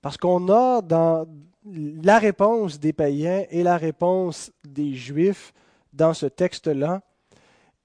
Parce 0.03 0.17
qu'on 0.17 0.49
a 0.49 0.83
dans 0.83 1.27
la 1.75 2.19
réponse 2.19 2.79
des 2.79 2.93
païens 2.93 3.45
et 3.51 3.63
la 3.63 3.77
réponse 3.77 4.53
des 4.65 4.95
juifs 4.95 5.53
dans 5.93 6.15
ce 6.15 6.27
texte-là. 6.27 7.03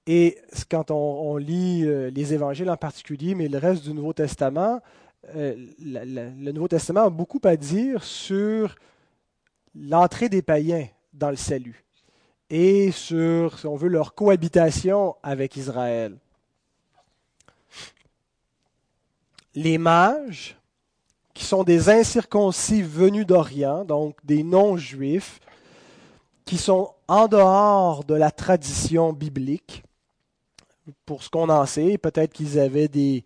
Et 0.06 0.38
quand 0.70 0.90
on, 0.90 1.36
lit 1.36 1.84
euh, 1.84 2.10
les 2.10 2.34
évangiles 2.34 2.70
en 2.70 2.76
particulier, 2.76 3.34
mais 3.34 3.48
le 3.48 3.58
reste 3.58 3.84
du 3.84 3.94
Nouveau 3.94 4.12
Testament, 4.12 4.80
euh, 5.36 5.54
le 5.78 6.52
Nouveau 6.52 6.68
Testament 6.68 7.02
a 7.02 7.10
beaucoup 7.10 7.40
à 7.44 7.56
dire 7.56 8.02
sur 8.02 8.74
l'entrée 9.74 10.28
des 10.28 10.42
païens 10.42 10.86
dans 11.12 11.30
le 11.30 11.36
salut 11.36 11.84
et 12.50 12.90
sur, 12.90 13.58
si 13.58 13.66
on 13.66 13.76
veut, 13.76 13.88
leur 13.88 14.14
cohabitation 14.14 15.16
avec 15.22 15.56
Israël. 15.56 16.18
Les 19.54 19.78
mages, 19.78 20.56
qui 21.34 21.44
sont 21.44 21.64
des 21.64 21.88
incirconcis 21.88 22.82
venus 22.82 23.26
d'Orient, 23.26 23.84
donc 23.84 24.16
des 24.24 24.42
non-juifs, 24.42 25.40
qui 26.44 26.58
sont 26.58 26.90
en 27.08 27.28
dehors 27.28 28.04
de 28.04 28.14
la 28.14 28.30
tradition 28.30 29.12
biblique, 29.12 29.82
pour 31.06 31.22
ce 31.22 31.30
qu'on 31.30 31.48
en 31.48 31.64
sait, 31.66 31.96
peut-être 31.96 32.32
qu'ils 32.32 32.58
avaient 32.58 32.88
des, 32.88 33.24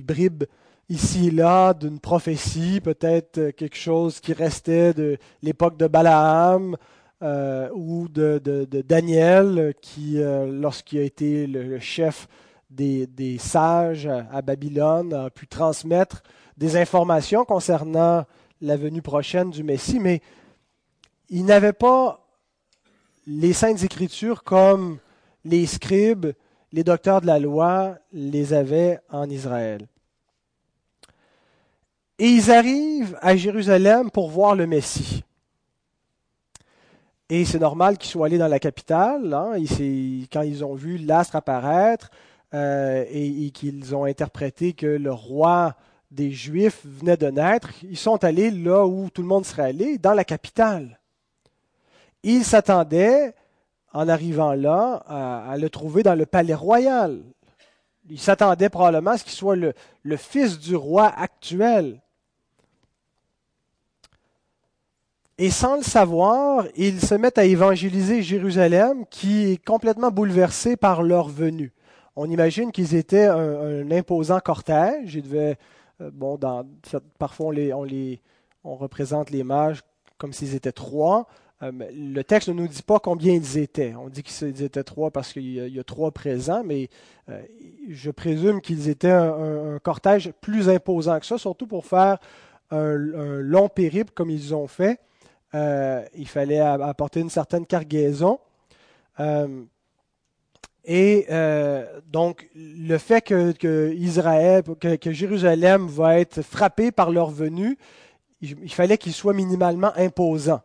bribes 0.00 0.44
ici 0.88 1.28
et 1.28 1.30
là 1.30 1.74
d'une 1.74 1.98
prophétie, 1.98 2.80
peut-être 2.80 3.50
quelque 3.50 3.76
chose 3.76 4.20
qui 4.20 4.32
restait 4.32 4.94
de 4.94 5.18
l'époque 5.42 5.76
de 5.76 5.86
Balaam 5.86 6.76
euh, 7.22 7.68
ou 7.74 8.08
de, 8.08 8.38
Daniel, 8.86 9.74
qui, 9.80 10.18
euh, 10.18 10.46
lorsqu'il 10.46 11.00
a 11.00 11.02
été 11.02 11.46
le 11.46 11.80
chef 11.80 12.28
des, 12.74 13.38
sages 13.38 14.06
à 14.06 14.42
Babylone, 14.42 15.12
a 15.12 15.30
pu 15.30 15.46
transmettre 15.46 16.22
des 16.56 16.76
informations 16.76 17.44
concernant 17.44 18.24
la 18.60 18.76
venue 18.76 19.02
prochaine 19.02 19.50
du 19.50 19.62
Messie, 19.62 20.00
mais 20.00 20.20
il 21.28 21.44
n'avait 21.44 21.72
pas 21.72 22.26
les 23.26 23.52
saintes 23.52 23.82
écritures 23.82 24.44
comme 24.44 24.98
les 25.44 25.66
scribes, 25.66 26.32
les 26.72 26.84
docteurs 26.84 27.20
de 27.20 27.26
la 27.26 27.38
loi 27.38 27.96
les 28.12 28.52
avaient 28.52 29.00
en 29.10 29.28
Israël. 29.28 29.86
Et 32.18 32.28
ils 32.28 32.50
arrivent 32.50 33.18
à 33.20 33.36
Jérusalem 33.36 34.10
pour 34.10 34.30
voir 34.30 34.54
le 34.54 34.66
Messie. 34.66 35.24
Et 37.28 37.44
c'est 37.44 37.58
normal 37.58 37.98
qu'ils 37.98 38.10
soient 38.10 38.26
allés 38.26 38.38
dans 38.38 38.48
la 38.48 38.60
capitale. 38.60 39.32
Hein, 39.32 39.54
quand 40.32 40.42
ils 40.42 40.64
ont 40.64 40.74
vu 40.74 40.98
l'astre 40.98 41.36
apparaître, 41.36 42.10
euh, 42.54 43.04
et, 43.10 43.50
qu'ils 43.50 43.96
ont 43.96 44.04
interprété 44.04 44.74
que 44.74 44.86
le 44.86 45.12
roi 45.12 45.74
des 46.12 46.30
Juifs 46.30 46.82
venait 46.84 47.16
de 47.16 47.26
naître, 47.26 47.70
ils 47.82 47.96
sont 47.96 48.22
allés 48.22 48.52
là 48.52 48.86
où 48.86 49.10
tout 49.10 49.22
le 49.22 49.28
monde 49.28 49.44
serait 49.44 49.64
allé, 49.64 49.98
dans 49.98 50.14
la 50.14 50.22
capitale. 50.22 51.00
Ils 52.22 52.44
s'attendaient, 52.44 53.34
en 53.92 54.08
arrivant 54.08 54.52
là, 54.52 55.02
à, 55.08 55.56
le 55.56 55.68
trouver 55.68 56.04
dans 56.04 56.14
le 56.14 56.26
palais 56.26 56.54
royal. 56.54 57.22
Ils 58.08 58.20
s'attendaient 58.20 58.68
probablement 58.68 59.12
à 59.12 59.18
ce 59.18 59.24
qu'il 59.24 59.32
soit 59.32 59.56
le, 59.56 59.72
le 60.04 60.16
fils 60.16 60.60
du 60.60 60.76
roi 60.76 61.06
actuel. 61.06 62.00
Et 65.38 65.50
sans 65.50 65.74
le 65.74 65.82
savoir, 65.82 66.66
ils 66.76 67.00
se 67.00 67.16
mettent 67.16 67.38
à 67.38 67.44
évangéliser 67.44 68.22
Jérusalem, 68.22 69.06
qui 69.10 69.50
est 69.50 69.64
complètement 69.64 70.12
bouleversée 70.12 70.76
par 70.76 71.02
leur 71.02 71.28
venue 71.28 71.73
on 72.16 72.30
imagine 72.30 72.72
qu'ils 72.72 72.94
étaient 72.94 73.26
un, 73.26 73.90
imposant 73.90 74.40
cortège. 74.40 75.20
Euh, 75.32 75.54
bon, 76.12 76.38
parfois 77.18 77.52
on, 78.64 78.76
représente 78.76 79.30
les 79.30 79.44
mages 79.44 79.82
comme 80.18 80.32
s'ils 80.32 80.54
étaient 80.54 80.72
trois. 80.72 81.26
Euh, 81.62 81.70
le 81.92 82.22
texte 82.22 82.48
ne 82.48 82.54
nous 82.54 82.68
dit 82.68 82.82
pas 82.82 82.98
combien 82.98 83.34
ils 83.34 83.58
étaient. 83.58 83.94
On 83.94 84.08
dit 84.08 84.22
qu'ils 84.22 84.62
étaient 84.62 84.84
trois 84.84 85.10
parce 85.10 85.32
qu'il 85.32 85.44
y, 85.44 85.78
a 85.78 85.84
trois 85.84 86.10
présents, 86.10 86.62
mais 86.64 86.88
euh, 87.28 87.40
je 87.88 88.10
présume 88.10 88.60
qu'ils 88.60 88.88
étaient 88.88 89.10
un, 89.10 89.78
cortège 89.82 90.32
plus 90.40 90.68
imposant 90.68 91.18
que 91.18 91.26
ça, 91.26 91.38
surtout 91.38 91.66
pour 91.66 91.86
faire 91.86 92.18
un, 92.70 92.96
long 92.96 93.68
périple 93.68 94.12
comme 94.14 94.30
ils 94.30 94.54
ont 94.54 94.66
fait. 94.66 95.00
Il 95.52 96.26
fallait 96.26 96.58
apporter 96.58 97.20
une 97.20 97.30
certaine 97.30 97.66
cargaison. 97.66 98.40
Et 100.84 101.26
donc, 102.06 102.48
le 102.54 102.98
fait 102.98 103.22
que, 103.22 103.92
Israël, 103.94 104.62
que, 104.80 105.12
Jérusalem 105.12 105.86
va 105.86 106.18
être 106.18 106.42
frappé 106.42 106.92
par 106.92 107.10
leur 107.10 107.30
venue, 107.30 107.78
il 108.40 108.72
fallait 108.72 108.98
qu'il 108.98 109.12
soit 109.12 109.32
minimalement 109.32 109.92
imposant. 109.96 110.60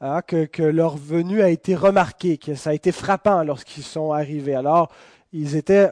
Hein, 0.00 0.22
que, 0.22 0.62
leur 0.62 0.96
venue 0.96 1.42
a 1.42 1.48
été 1.48 1.74
remarquée, 1.74 2.38
que 2.38 2.54
ça 2.54 2.70
a 2.70 2.72
été 2.72 2.92
frappant 2.92 3.42
lorsqu'ils 3.42 3.82
sont 3.82 4.12
arrivés. 4.12 4.54
Alors, 4.54 4.92
ils 5.32 5.56
étaient 5.56 5.90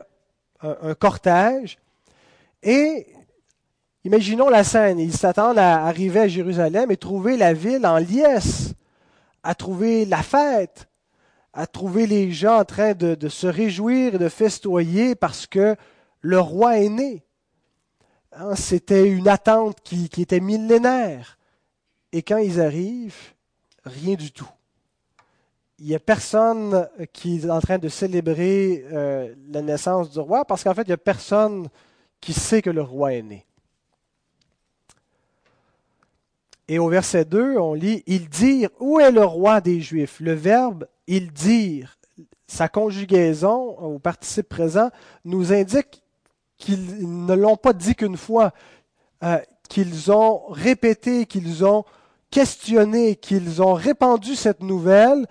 un, 0.60 0.94
cortège. 0.94 1.76
Et 2.62 3.08
imaginons 4.04 4.48
la 4.48 4.62
scène, 4.62 5.00
ils 5.00 5.12
s'attendent 5.12 5.58
à 5.58 5.84
arriver 5.86 6.20
à 6.20 6.28
Jérusalem 6.28 6.92
et 6.92 6.96
trouver 6.96 7.36
la 7.36 7.52
ville 7.52 7.84
en 7.84 7.98
liesse, 7.98 8.74
à 9.42 9.56
trouver 9.56 10.04
la 10.04 10.22
fête, 10.22 10.88
à 11.56 11.66
trouver 11.66 12.06
les 12.06 12.30
gens 12.30 12.58
en 12.60 12.64
train 12.66 12.92
de, 12.92 13.28
se 13.28 13.46
réjouir 13.46 14.14
et 14.14 14.18
de 14.18 14.28
festoyer 14.28 15.14
parce 15.14 15.46
que 15.46 15.74
le 16.20 16.38
roi 16.38 16.78
est 16.78 16.90
né. 16.90 17.24
Hein, 18.32 18.54
c'était 18.54 19.08
une 19.08 19.26
attente 19.26 19.80
qui 19.82 20.10
était 20.20 20.40
millénaire. 20.40 21.38
Et 22.12 22.22
quand 22.22 22.36
ils 22.36 22.60
arrivent, 22.60 23.34
rien 23.84 24.16
du 24.16 24.32
tout. 24.32 24.48
Il 25.78 25.86
n'y 25.86 25.94
a 25.94 25.98
personne 25.98 26.88
qui 27.14 27.38
est 27.38 27.50
en 27.50 27.60
train 27.60 27.78
de 27.78 27.88
célébrer 27.88 28.84
euh, 28.92 29.34
la 29.48 29.62
naissance 29.62 30.10
du 30.10 30.18
roi 30.18 30.44
parce 30.44 30.62
qu'en 30.62 30.74
fait, 30.74 30.82
il 30.82 30.88
n'y 30.88 30.92
a 30.92 30.98
personne 30.98 31.68
qui 32.20 32.34
sait 32.34 32.60
que 32.60 32.70
le 32.70 32.82
roi 32.82 33.14
est 33.14 33.22
né. 33.22 33.46
Et 36.68 36.78
au 36.78 36.88
verset 36.88 37.24
2, 37.24 37.56
on 37.58 37.72
lit 37.72 38.02
Ils 38.06 38.28
dirent 38.28 38.70
Où 38.78 39.00
est 39.00 39.12
le 39.12 39.24
roi 39.24 39.62
des 39.62 39.80
Juifs? 39.80 40.20
Le 40.20 40.32
verbe 40.32 40.86
ils 41.06 41.32
dirent, 41.32 41.96
sa 42.46 42.68
conjugaison 42.68 43.76
au 43.78 43.98
participe 43.98 44.48
présent, 44.48 44.90
nous 45.24 45.52
indique 45.52 46.02
qu'ils 46.58 47.24
ne 47.26 47.34
l'ont 47.34 47.56
pas 47.56 47.72
dit 47.72 47.94
qu'une 47.94 48.16
fois, 48.16 48.52
euh, 49.22 49.38
qu'ils 49.68 50.12
ont 50.12 50.46
répété, 50.48 51.26
qu'ils 51.26 51.64
ont 51.64 51.84
questionné, 52.30 53.16
qu'ils 53.16 53.62
ont 53.62 53.74
répandu 53.74 54.34
cette 54.34 54.62
nouvelle, 54.62 55.26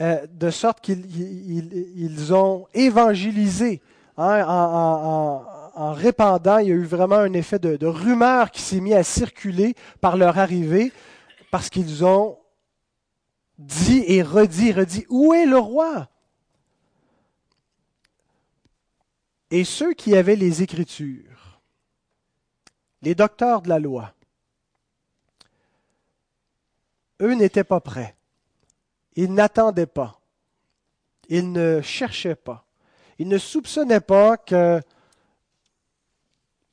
euh, 0.00 0.26
de 0.30 0.50
sorte 0.50 0.80
qu'ils 0.80 2.34
ont 2.34 2.66
évangélisé. 2.74 3.80
Hein, 4.18 4.44
en, 4.46 5.92
répandant, 5.92 6.58
il 6.58 6.68
y 6.68 6.72
a 6.72 6.74
eu 6.74 6.84
vraiment 6.84 7.16
un 7.16 7.32
effet 7.34 7.58
de, 7.58 7.76
de 7.76 7.86
rumeur 7.86 8.50
qui 8.50 8.62
s'est 8.62 8.80
mis 8.80 8.94
à 8.94 9.02
circuler 9.02 9.74
par 10.00 10.16
leur 10.16 10.38
arrivée, 10.38 10.92
parce 11.50 11.68
qu'ils 11.68 12.04
ont 12.04 12.38
dit 13.58 14.04
et 14.06 14.22
redit, 14.22 14.72
redit, 14.72 15.06
où 15.08 15.32
est 15.34 15.46
le 15.46 15.58
roi? 15.58 16.08
Et 19.50 19.64
ceux 19.64 19.94
qui 19.94 20.16
avaient 20.16 20.36
les 20.36 20.62
Écritures, 20.62 21.60
les 23.02 23.14
docteurs 23.14 23.62
de 23.62 23.68
la 23.68 23.78
loi, 23.78 24.12
eux 27.22 27.34
n'étaient 27.34 27.64
pas 27.64 27.80
prêts. 27.80 28.16
Ils 29.14 29.32
n'attendaient 29.32 29.86
pas. 29.86 30.20
Ils 31.28 31.50
ne 31.50 31.80
cherchaient 31.80 32.34
pas. 32.34 32.64
Ils 33.18 33.28
ne 33.28 33.38
soupçonnaient 33.38 34.00
pas 34.00 34.36
que 34.36 34.80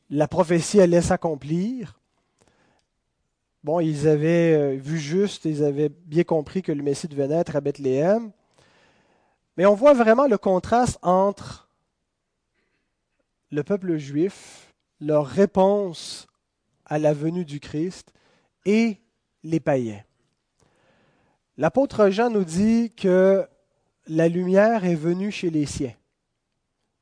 la 0.10 0.28
prophétie 0.28 0.82
allait 0.82 1.02
s'accomplir. 1.02 2.00
Bon, 3.64 3.80
ils 3.80 4.10
avaient 4.10 4.54
euh, 4.54 4.76
vu 4.76 5.00
juste, 5.00 5.46
ils 5.46 5.64
avaient 5.64 5.88
bien 5.90 6.24
compris 6.24 6.62
que 6.62 6.74
le 6.74 6.84
Messie 6.84 7.08
devait 7.08 7.30
naître 7.30 7.56
à 7.56 7.62
Bethléem. 7.62 8.32
Mais 9.56 9.66
on 9.66 9.74
voit 9.74 9.94
vraiment 9.94 10.28
le 10.28 10.38
contraste 10.38 11.00
entre 11.02 11.70
le 13.52 13.64
peuple 13.64 13.98
juif, 13.98 14.74
leur 15.00 15.26
réponse 15.26 16.28
à 16.86 17.00
la 17.00 17.14
venue 17.14 17.46
du 17.46 17.62
Christ, 17.62 18.12
et 18.66 18.98
les 19.44 19.60
païens. 19.60 20.04
L'apôtre 21.58 22.10
Jean 22.10 22.30
nous 22.30 22.44
dit 22.44 22.92
que 22.96 23.48
la 24.08 24.28
lumière 24.28 24.84
est 24.84 24.96
venue 24.96 25.32
chez 25.32 25.50
les 25.50 25.66
siens, 25.66 25.94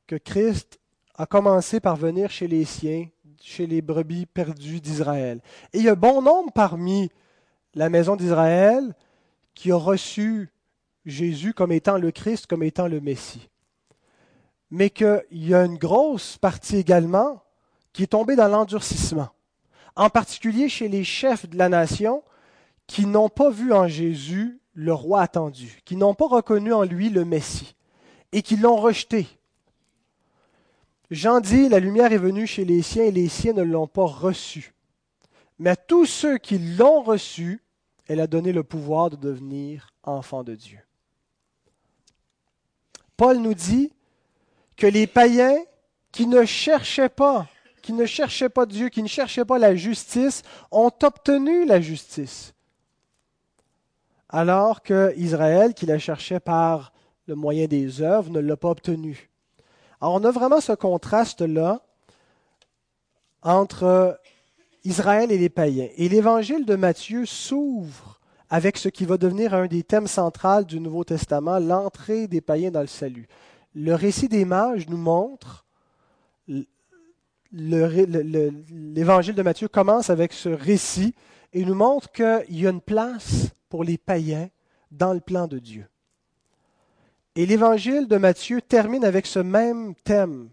que 0.06 0.16
Christ 0.16 0.78
a 1.16 1.26
commencé 1.26 1.80
par 1.80 1.96
venir 1.96 2.30
chez 2.30 2.46
les 2.46 2.64
siens, 2.64 3.08
chez 3.42 3.66
les 3.66 3.82
brebis 3.82 4.26
perdues 4.26 4.80
d'Israël. 4.80 5.40
Et 5.72 5.78
il 5.78 5.84
y 5.84 5.88
a 5.88 5.94
bon 5.94 6.22
nombre 6.22 6.52
parmi 6.52 7.10
la 7.74 7.88
maison 7.88 8.16
d'Israël 8.16 8.94
qui 9.54 9.72
ont 9.72 9.78
reçu 9.78 10.50
Jésus 11.04 11.52
comme 11.52 11.72
étant 11.72 11.98
le 11.98 12.10
Christ, 12.12 12.46
comme 12.46 12.62
étant 12.62 12.86
le 12.86 13.00
Messie. 13.00 13.48
Mais 14.70 14.90
qu'il 14.90 15.22
y 15.32 15.54
a 15.54 15.64
une 15.64 15.76
grosse 15.76 16.38
partie 16.38 16.76
également 16.76 17.42
qui 17.92 18.04
est 18.04 18.08
tombée 18.08 18.36
dans 18.36 18.48
l'endurcissement, 18.48 19.28
en 19.96 20.08
particulier 20.08 20.68
chez 20.68 20.88
les 20.88 21.04
chefs 21.04 21.48
de 21.48 21.58
la 21.58 21.68
nation 21.68 22.22
qui 22.86 23.06
n'ont 23.06 23.28
pas 23.28 23.50
vu 23.50 23.72
en 23.72 23.86
Jésus 23.86 24.60
le 24.74 24.94
roi 24.94 25.20
attendu, 25.20 25.82
qui 25.84 25.96
n'ont 25.96 26.14
pas 26.14 26.26
reconnu 26.26 26.72
en 26.72 26.84
lui 26.84 27.10
le 27.10 27.24
Messie 27.24 27.74
et 28.32 28.40
qui 28.40 28.56
l'ont 28.56 28.76
rejeté. 28.76 29.26
Jean 31.12 31.40
dit, 31.40 31.68
la 31.68 31.78
lumière 31.78 32.12
est 32.12 32.18
venue 32.18 32.46
chez 32.46 32.64
les 32.64 32.82
siens 32.82 33.04
et 33.04 33.12
les 33.12 33.28
siens 33.28 33.52
ne 33.52 33.62
l'ont 33.62 33.86
pas 33.86 34.06
reçu. 34.06 34.74
Mais 35.58 35.70
à 35.70 35.76
tous 35.76 36.06
ceux 36.06 36.38
qui 36.38 36.58
l'ont 36.58 37.02
reçu, 37.02 37.62
elle 38.08 38.20
a 38.20 38.26
donné 38.26 38.52
le 38.52 38.64
pouvoir 38.64 39.10
de 39.10 39.16
devenir 39.16 39.92
enfants 40.02 40.42
de 40.42 40.54
Dieu. 40.54 40.80
Paul 43.16 43.38
nous 43.38 43.54
dit 43.54 43.92
que 44.76 44.86
les 44.86 45.06
païens 45.06 45.58
qui 46.10 46.26
ne 46.26 46.44
cherchaient 46.44 47.08
pas, 47.08 47.46
qui 47.82 47.92
ne 47.92 48.06
cherchaient 48.06 48.48
pas 48.48 48.66
Dieu, 48.66 48.88
qui 48.88 49.02
ne 49.02 49.08
cherchaient 49.08 49.44
pas 49.44 49.58
la 49.58 49.76
justice, 49.76 50.42
ont 50.70 50.90
obtenu 51.02 51.66
la 51.66 51.80
justice 51.80 52.54
alors 54.32 54.82
que 54.82 55.12
Israël, 55.18 55.74
qui 55.74 55.84
la 55.84 55.98
cherchait 55.98 56.40
par 56.40 56.92
le 57.26 57.34
moyen 57.34 57.66
des 57.66 58.00
œuvres, 58.00 58.30
ne 58.30 58.40
l'a 58.40 58.56
pas 58.56 58.70
obtenu. 58.70 59.30
Alors 60.02 60.14
on 60.14 60.24
a 60.24 60.32
vraiment 60.32 60.60
ce 60.60 60.72
contraste-là 60.72 61.80
entre 63.40 64.18
Israël 64.82 65.30
et 65.30 65.38
les 65.38 65.48
païens. 65.48 65.86
Et 65.96 66.08
l'évangile 66.08 66.66
de 66.66 66.74
Matthieu 66.74 67.24
s'ouvre 67.24 68.18
avec 68.50 68.78
ce 68.78 68.88
qui 68.88 69.04
va 69.04 69.16
devenir 69.16 69.54
un 69.54 69.68
des 69.68 69.84
thèmes 69.84 70.08
centraux 70.08 70.64
du 70.64 70.80
Nouveau 70.80 71.04
Testament, 71.04 71.60
l'entrée 71.60 72.26
des 72.26 72.40
païens 72.40 72.72
dans 72.72 72.80
le 72.80 72.88
salut. 72.88 73.28
Le 73.76 73.94
récit 73.94 74.28
des 74.28 74.44
mages 74.44 74.88
nous 74.88 74.96
montre, 74.96 75.64
l'évangile 77.52 79.36
de 79.36 79.42
Matthieu 79.42 79.68
commence 79.68 80.10
avec 80.10 80.32
ce 80.32 80.48
récit 80.48 81.14
et 81.52 81.64
nous 81.64 81.76
montre 81.76 82.10
qu'il 82.10 82.60
y 82.60 82.66
a 82.66 82.70
une 82.70 82.80
place 82.80 83.50
pour 83.68 83.84
les 83.84 83.98
païens 83.98 84.48
dans 84.90 85.12
le 85.12 85.20
plan 85.20 85.46
de 85.46 85.60
Dieu. 85.60 85.86
Et 87.34 87.46
l'évangile 87.46 88.08
de 88.08 88.18
Matthieu 88.18 88.60
termine 88.60 89.04
avec 89.04 89.26
ce 89.26 89.38
même 89.38 89.94
thème. 89.94 90.50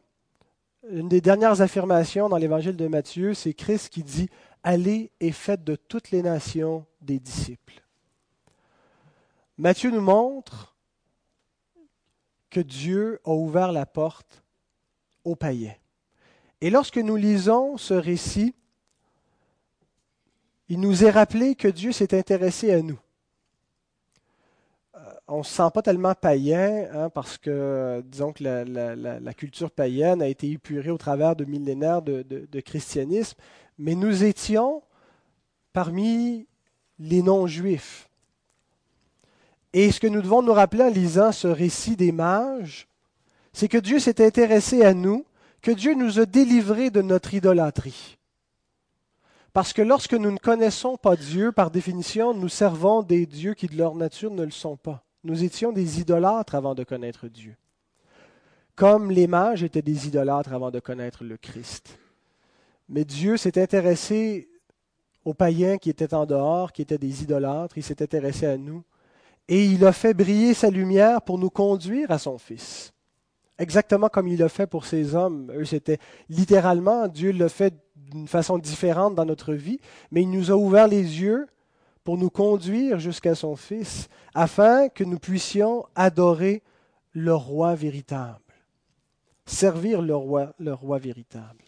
Une 0.89 1.09
des 1.09 1.19
dernières 1.19 1.61
affirmations 1.61 2.29
dans 2.29 2.37
l'évangile 2.37 2.77
de 2.77 2.87
Matthieu, 2.87 3.33
c'est 3.33 3.53
Christ 3.53 3.89
qui 3.89 4.01
dit 4.01 4.29
Allez 4.63 5.11
et 5.19 5.31
faites 5.31 5.63
de 5.63 5.75
toutes 5.75 6.11
les 6.11 6.21
nations 6.21 6.85
des 7.01 7.19
disciples. 7.19 7.83
Matthieu 9.57 9.91
nous 9.91 10.01
montre 10.01 10.77
que 12.49 12.61
Dieu 12.61 13.19
a 13.25 13.31
ouvert 13.31 13.73
la 13.73 13.85
porte 13.85 14.43
aux 15.25 15.35
païens. 15.35 15.75
Et 16.61 16.69
lorsque 16.69 16.97
nous 16.97 17.17
lisons 17.17 17.77
ce 17.77 17.93
récit, 17.93 18.55
il 20.69 20.79
nous 20.79 21.03
est 21.03 21.11
rappelé 21.11 21.55
que 21.55 21.67
Dieu 21.67 21.91
s'est 21.91 22.17
intéressé 22.17 22.71
à 22.71 22.81
nous 22.81 22.99
on 25.29 25.39
ne 25.39 25.43
se 25.43 25.53
sent 25.53 25.69
pas 25.73 25.81
tellement 25.81 26.15
païen, 26.15 26.87
hein, 26.91 27.09
parce 27.09 27.37
que, 27.37 28.03
disons 28.07 28.33
que 28.33 28.43
la, 28.43 29.33
culture 29.33 29.71
païenne 29.71 30.21
a 30.21 30.27
été 30.27 30.49
épurée 30.49 30.89
au 30.89 30.97
travers 30.97 31.35
de 31.35 31.45
millénaires 31.45 32.01
de, 32.01 32.59
christianisme, 32.59 33.37
mais 33.77 33.95
nous 33.95 34.23
étions 34.23 34.81
parmi 35.71 36.47
les 36.97 37.21
non-juifs. 37.21 38.09
Et 39.71 39.91
ce 39.91 39.99
que 39.99 40.07
nous 40.07 40.21
devons 40.21 40.41
nous 40.41 40.53
rappeler 40.53 40.83
en 40.83 40.89
lisant 40.89 41.31
ce 41.31 41.47
récit 41.47 41.95
des 41.95 42.11
mages, 42.11 42.87
c'est 43.53 43.67
que 43.67 43.77
Dieu 43.77 43.99
s'est 43.99 44.25
intéressé 44.25 44.83
à 44.83 44.95
nous, 44.95 45.25
que 45.61 45.71
Dieu 45.71 45.93
nous 45.93 46.19
a 46.19 46.25
délivrés 46.25 46.89
de 46.89 47.01
notre 47.01 47.35
idolâtrie. 47.35 48.17
Parce 49.53 49.73
que 49.73 49.81
lorsque 49.81 50.13
nous 50.13 50.31
ne 50.31 50.37
connaissons 50.37 50.97
pas 50.97 51.15
Dieu, 51.15 51.51
par 51.51 51.69
définition, 51.69 52.33
nous 52.33 52.49
servons 52.49 53.03
des 53.03 53.25
dieux 53.25 53.53
qui 53.53 53.67
de 53.67 53.77
leur 53.77 53.95
nature 53.95 54.31
ne 54.31 54.43
le 54.43 54.51
sont 54.51 54.77
pas. 54.77 55.03
Nous 55.23 55.43
étions 55.43 55.71
des 55.71 55.99
idolâtres 55.99 56.55
avant 56.55 56.75
de 56.75 56.83
connaître 56.83 57.27
Dieu. 57.27 57.55
Comme 58.75 59.11
les 59.11 59.27
mages 59.27 59.63
étaient 59.63 59.81
des 59.81 60.07
idolâtres 60.07 60.53
avant 60.53 60.71
de 60.71 60.79
connaître 60.79 61.25
le 61.25 61.35
Christ. 61.35 61.99
Mais 62.87 63.03
Dieu 63.03 63.35
s'est 63.35 63.61
intéressé 63.61 64.49
aux 65.25 65.33
païens 65.33 65.77
qui 65.77 65.89
étaient 65.89 66.13
en 66.13 66.25
dehors, 66.25 66.71
qui 66.71 66.81
étaient 66.81 66.97
des 66.97 67.23
idolâtres, 67.23 67.77
il 67.77 67.83
s'est 67.83 68.01
intéressé 68.01 68.45
à 68.45 68.57
nous, 68.57 68.83
et 69.49 69.65
il 69.65 69.85
a 69.85 69.91
fait 69.91 70.13
briller 70.13 70.53
sa 70.53 70.69
lumière 70.69 71.21
pour 71.21 71.37
nous 71.37 71.49
conduire 71.49 72.11
à 72.11 72.17
son 72.17 72.37
Fils. 72.37 72.93
Exactement 73.57 74.07
comme 74.07 74.29
il 74.29 74.39
l'a 74.39 74.47
fait 74.47 74.67
pour 74.67 74.85
ces 74.85 75.15
hommes. 75.15 75.51
Eux, 75.53 75.65
c'était 75.65 75.99
littéralement, 76.29 77.09
Dieu 77.09 77.31
l'a 77.31 77.49
fait 77.49 77.73
d'une 77.95 78.27
façon 78.27 78.57
différente 78.57 79.15
dans 79.15 79.25
notre 79.25 79.53
vie, 79.53 79.79
mais 80.11 80.21
il 80.21 80.29
nous 80.31 80.49
a 80.49 80.55
ouvert 80.55 80.87
les 80.87 81.21
yeux 81.21 81.47
pour 82.09 82.17
nous 82.17 82.31
conduire 82.31 82.97
jusqu'à 82.97 83.35
son 83.35 83.55
Fils, 83.55 84.09
afin 84.33 84.89
que 84.89 85.03
nous 85.03 85.19
puissions 85.19 85.85
adorer 85.93 86.63
le 87.11 87.35
roi 87.35 87.75
véritable, 87.75 88.41
servir 89.45 90.01
le 90.01 90.15
roi, 90.15 90.55
le 90.57 90.73
roi 90.73 90.97
véritable. 90.97 91.63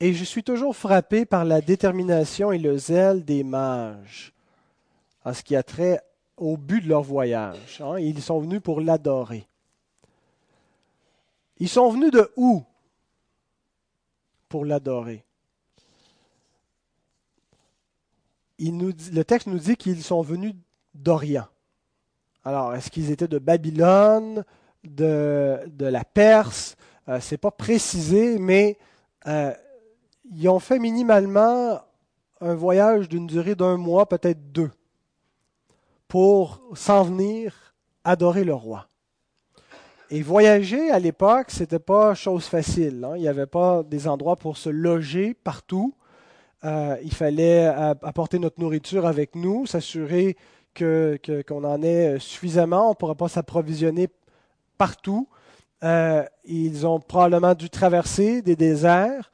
Et 0.00 0.12
je 0.12 0.24
suis 0.24 0.42
toujours 0.42 0.74
frappé 0.74 1.24
par 1.24 1.44
la 1.44 1.60
détermination 1.60 2.50
et 2.50 2.58
le 2.58 2.76
zèle 2.76 3.24
des 3.24 3.44
mages 3.44 4.32
en 5.24 5.32
ce 5.32 5.44
qui 5.44 5.54
a 5.54 5.62
trait 5.62 6.00
au 6.36 6.56
but 6.56 6.80
de 6.80 6.88
leur 6.88 7.02
voyage. 7.02 7.80
Hein. 7.80 8.00
Ils 8.00 8.20
sont 8.20 8.40
venus 8.40 8.62
pour 8.62 8.80
l'adorer. 8.80 9.46
Ils 11.58 11.68
sont 11.68 11.88
venus 11.88 12.10
de 12.10 12.32
où 12.34 12.64
pour 14.48 14.64
l'adorer? 14.64 15.24
Le 18.70 19.22
texte 19.22 19.48
nous 19.48 19.58
dit 19.58 19.76
qu'ils 19.76 20.02
sont 20.02 20.22
venus 20.22 20.54
d'Orient. 20.94 21.46
Alors, 22.44 22.74
est-ce 22.74 22.90
qu'ils 22.90 23.10
étaient 23.10 23.28
de 23.28 23.38
Babylone, 23.38 24.44
de, 24.84 25.60
la 25.78 26.04
Perse? 26.04 26.76
Euh, 27.08 27.20
Ce 27.20 27.34
n'est 27.34 27.38
pas 27.38 27.50
précisé, 27.50 28.38
mais 28.38 28.78
euh, 29.26 29.52
ils 30.34 30.48
ont 30.48 30.58
fait 30.58 30.78
minimalement 30.78 31.80
un 32.40 32.54
voyage 32.54 33.08
d'une 33.08 33.26
durée 33.26 33.54
d'un 33.54 33.76
mois, 33.76 34.08
peut-être 34.08 34.52
deux, 34.52 34.70
pour 36.08 36.60
s'en 36.74 37.04
venir 37.04 37.74
adorer 38.04 38.44
le 38.44 38.54
roi. 38.54 38.88
Et 40.10 40.20
voyager 40.20 40.90
à 40.90 40.98
l'époque, 40.98 41.50
ce 41.50 41.60
n'était 41.60 41.78
pas 41.78 42.14
chose 42.14 42.44
facile. 42.44 43.02
Hein. 43.04 43.16
Il 43.16 43.22
n'y 43.22 43.28
avait 43.28 43.46
pas 43.46 43.82
des 43.82 44.08
endroits 44.08 44.36
pour 44.36 44.58
se 44.58 44.68
loger 44.68 45.32
partout. 45.32 45.94
Euh, 46.64 46.96
il 47.02 47.12
fallait 47.12 47.66
apporter 47.66 48.38
notre 48.38 48.60
nourriture 48.60 49.06
avec 49.06 49.34
nous, 49.34 49.66
s'assurer 49.66 50.36
qu'on 50.76 51.18
que, 51.22 51.42
qu'on 51.46 51.64
en 51.64 51.82
ait 51.82 52.18
suffisamment. 52.18 52.86
On 52.86 52.90
ne 52.90 52.94
pourra 52.94 53.14
pas 53.14 53.28
s'approvisionner 53.28 54.08
partout. 54.78 55.28
Euh, 55.82 56.24
ils 56.44 56.86
ont 56.86 57.00
probablement 57.00 57.54
dû 57.54 57.68
traverser 57.68 58.42
des 58.42 58.56
déserts. 58.56 59.30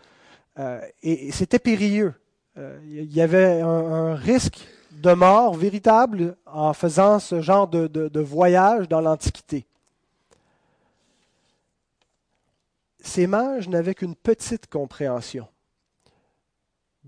Euh, 0.59 0.81
et, 1.03 1.31
c'était 1.33 1.59
périlleux. 1.59 2.15
Euh, 2.57 2.79
il 2.85 3.13
y 3.13 3.21
avait 3.21 3.61
un, 3.61 4.15
risque 4.15 4.67
de 4.93 5.13
mort 5.13 5.55
véritable 5.55 6.37
en 6.47 6.73
faisant 6.73 7.19
ce 7.19 7.41
genre 7.41 7.69
de, 7.69 8.21
voyage 8.21 8.89
dans 8.89 9.01
l'Antiquité. 9.01 9.67
Ces 13.01 13.27
mages 13.27 13.69
n'avaient 13.69 13.95
qu'une 13.95 14.17
petite 14.17 14.67
compréhension 14.67 15.47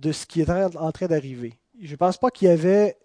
de 0.00 0.12
ce 0.12 0.26
qui 0.26 0.40
est 0.40 0.50
en 0.50 0.92
train 0.92 1.06
d'arriver. 1.06 1.58
Je 1.80 1.92
ne 1.92 1.96
pense 1.96 2.16
pas 2.16 2.30
qu'il 2.30 2.48
y 2.48 2.50
avait 2.50 2.96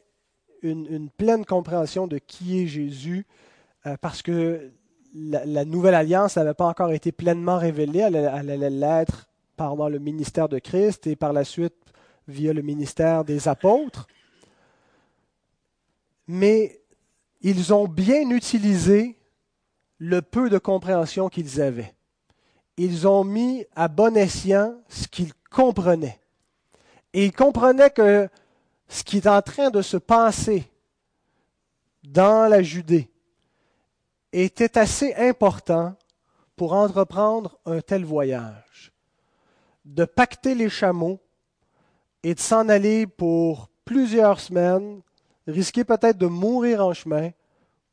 une, 0.61 1.09
pleine 1.09 1.45
compréhension 1.45 2.07
de 2.07 2.17
qui 2.17 2.61
est 2.61 2.67
Jésus, 2.67 3.25
euh, 3.85 3.97
parce 4.01 4.21
que 4.21 4.71
la, 5.13 5.65
nouvelle 5.65 5.93
alliance 5.93 6.37
n'avait 6.37 6.53
pas 6.53 6.65
encore 6.65 6.91
été 6.91 7.11
pleinement 7.11 7.57
révélée, 7.57 7.99
elle 7.99 8.15
allait 8.15 8.69
l'être 8.69 9.27
pendant 9.55 9.87
le 9.87 9.99
ministère 9.99 10.49
de 10.49 10.59
Christ 10.59 11.07
et 11.07 11.15
par 11.15 11.33
la 11.33 11.43
suite 11.43 11.75
via 12.27 12.53
le 12.53 12.61
ministère 12.61 13.23
des 13.23 13.47
apôtres. 13.47 14.07
Mais 16.27 16.81
ils 17.41 17.73
ont 17.73 17.87
bien 17.87 18.29
utilisé 18.31 19.17
le 19.99 20.21
peu 20.21 20.49
de 20.49 20.57
compréhension 20.57 21.29
qu'ils 21.29 21.61
avaient. 21.61 21.93
Ils 22.77 23.07
ont 23.07 23.23
mis 23.23 23.65
à 23.75 23.87
bon 23.87 24.17
escient 24.17 24.75
ce 24.89 25.07
qu'ils 25.07 25.33
comprenaient. 25.49 26.19
Et 27.15 27.23
ils 27.23 27.31
comprenaient 27.31 27.91
que 27.91 28.27
ce 28.89 29.01
qui 29.05 29.17
est 29.17 29.27
en 29.27 29.41
train 29.41 29.69
de 29.69 29.81
se 29.81 29.95
passer 29.95 30.69
dans 32.03 32.49
la 32.49 32.61
Judée 32.61 33.09
était 34.33 34.77
assez 34.77 35.13
important 35.15 35.95
pour 36.57 36.73
entreprendre 36.73 37.57
un 37.65 37.79
tel 37.79 38.03
voyage 38.03 38.91
de 39.85 40.03
pacter 40.03 40.55
les 40.55 40.69
chameaux 40.69 41.21
et 42.21 42.35
de 42.35 42.39
s'en 42.41 42.67
aller 42.67 43.07
pour 43.07 43.69
plusieurs 43.85 44.41
semaines, 44.41 45.01
risquer 45.47 45.85
peut-être 45.85 46.17
de 46.17 46.27
mourir 46.27 46.85
en 46.85 46.93
chemin 46.93 47.29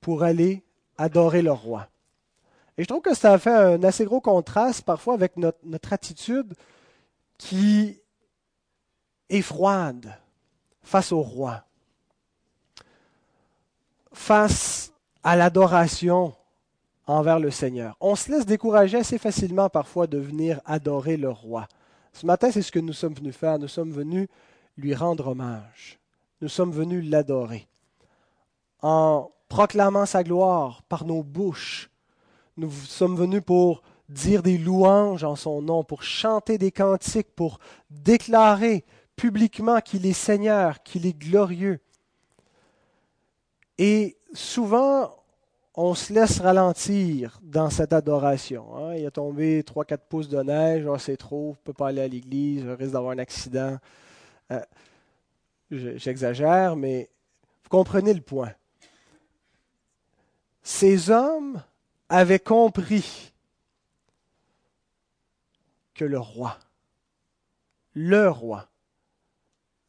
pour 0.00 0.24
aller 0.24 0.64
adorer 0.98 1.42
le 1.42 1.52
roi. 1.52 1.86
Et 2.76 2.82
je 2.82 2.88
trouve 2.88 3.02
que 3.02 3.14
ça 3.14 3.38
fait 3.38 3.54
un 3.54 3.84
assez 3.84 4.04
gros 4.04 4.20
contraste 4.20 4.82
parfois 4.82 5.14
avec 5.14 5.36
notre, 5.36 5.60
notre 5.62 5.92
attitude 5.92 6.54
qui 7.38 8.01
est 9.32 9.42
froide 9.42 10.14
face 10.82 11.10
au 11.10 11.22
roi, 11.22 11.64
face 14.12 14.92
à 15.22 15.36
l'adoration 15.36 16.34
envers 17.06 17.38
le 17.38 17.50
Seigneur. 17.50 17.96
On 18.00 18.14
se 18.14 18.30
laisse 18.30 18.46
décourager 18.46 18.98
assez 18.98 19.18
facilement 19.18 19.68
parfois 19.68 20.06
de 20.06 20.18
venir 20.18 20.60
adorer 20.64 21.16
le 21.16 21.30
roi. 21.30 21.66
Ce 22.12 22.26
matin, 22.26 22.50
c'est 22.50 22.62
ce 22.62 22.70
que 22.72 22.78
nous 22.78 22.92
sommes 22.92 23.14
venus 23.14 23.34
faire. 23.34 23.58
Nous 23.58 23.68
sommes 23.68 23.90
venus 23.90 24.28
lui 24.76 24.94
rendre 24.94 25.28
hommage. 25.28 25.98
Nous 26.42 26.48
sommes 26.48 26.72
venus 26.72 27.08
l'adorer. 27.08 27.66
En 28.82 29.30
proclamant 29.48 30.06
sa 30.06 30.22
gloire 30.22 30.82
par 30.88 31.04
nos 31.04 31.22
bouches, 31.22 31.90
nous 32.56 32.70
sommes 32.70 33.16
venus 33.16 33.42
pour 33.42 33.82
dire 34.08 34.42
des 34.42 34.58
louanges 34.58 35.24
en 35.24 35.36
son 35.36 35.62
nom, 35.62 35.84
pour 35.84 36.02
chanter 36.02 36.58
des 36.58 36.70
cantiques, 36.70 37.34
pour 37.34 37.60
déclarer 37.90 38.84
publiquement 39.16 39.80
qu'il 39.80 40.06
est 40.06 40.12
Seigneur, 40.12 40.82
qu'il 40.82 41.06
est 41.06 41.18
glorieux. 41.18 41.80
Et 43.78 44.16
souvent, 44.34 45.22
on 45.74 45.94
se 45.94 46.12
laisse 46.12 46.40
ralentir 46.40 47.38
dans 47.42 47.70
cette 47.70 47.92
adoration. 47.92 48.76
Hein. 48.76 48.94
Il 48.94 49.06
a 49.06 49.10
tombé 49.10 49.62
3-4 49.62 49.98
pouces 50.08 50.28
de 50.28 50.42
neige, 50.42 50.86
oh, 50.86 50.98
c'est 50.98 51.16
trop, 51.16 51.48
on 51.48 51.50
ne 51.50 51.56
peut 51.64 51.72
pas 51.72 51.88
aller 51.88 52.02
à 52.02 52.08
l'église, 52.08 52.64
je 52.64 52.70
risque 52.70 52.92
d'avoir 52.92 53.12
un 53.12 53.18
accident. 53.18 53.78
Euh, 54.50 54.60
j'exagère, 55.70 56.76
mais 56.76 57.08
vous 57.62 57.70
comprenez 57.70 58.12
le 58.12 58.20
point. 58.20 58.52
Ces 60.62 61.10
hommes 61.10 61.62
avaient 62.08 62.38
compris 62.38 63.32
que 65.94 66.04
le 66.04 66.18
roi, 66.18 66.58
le 67.94 68.28
roi, 68.28 68.68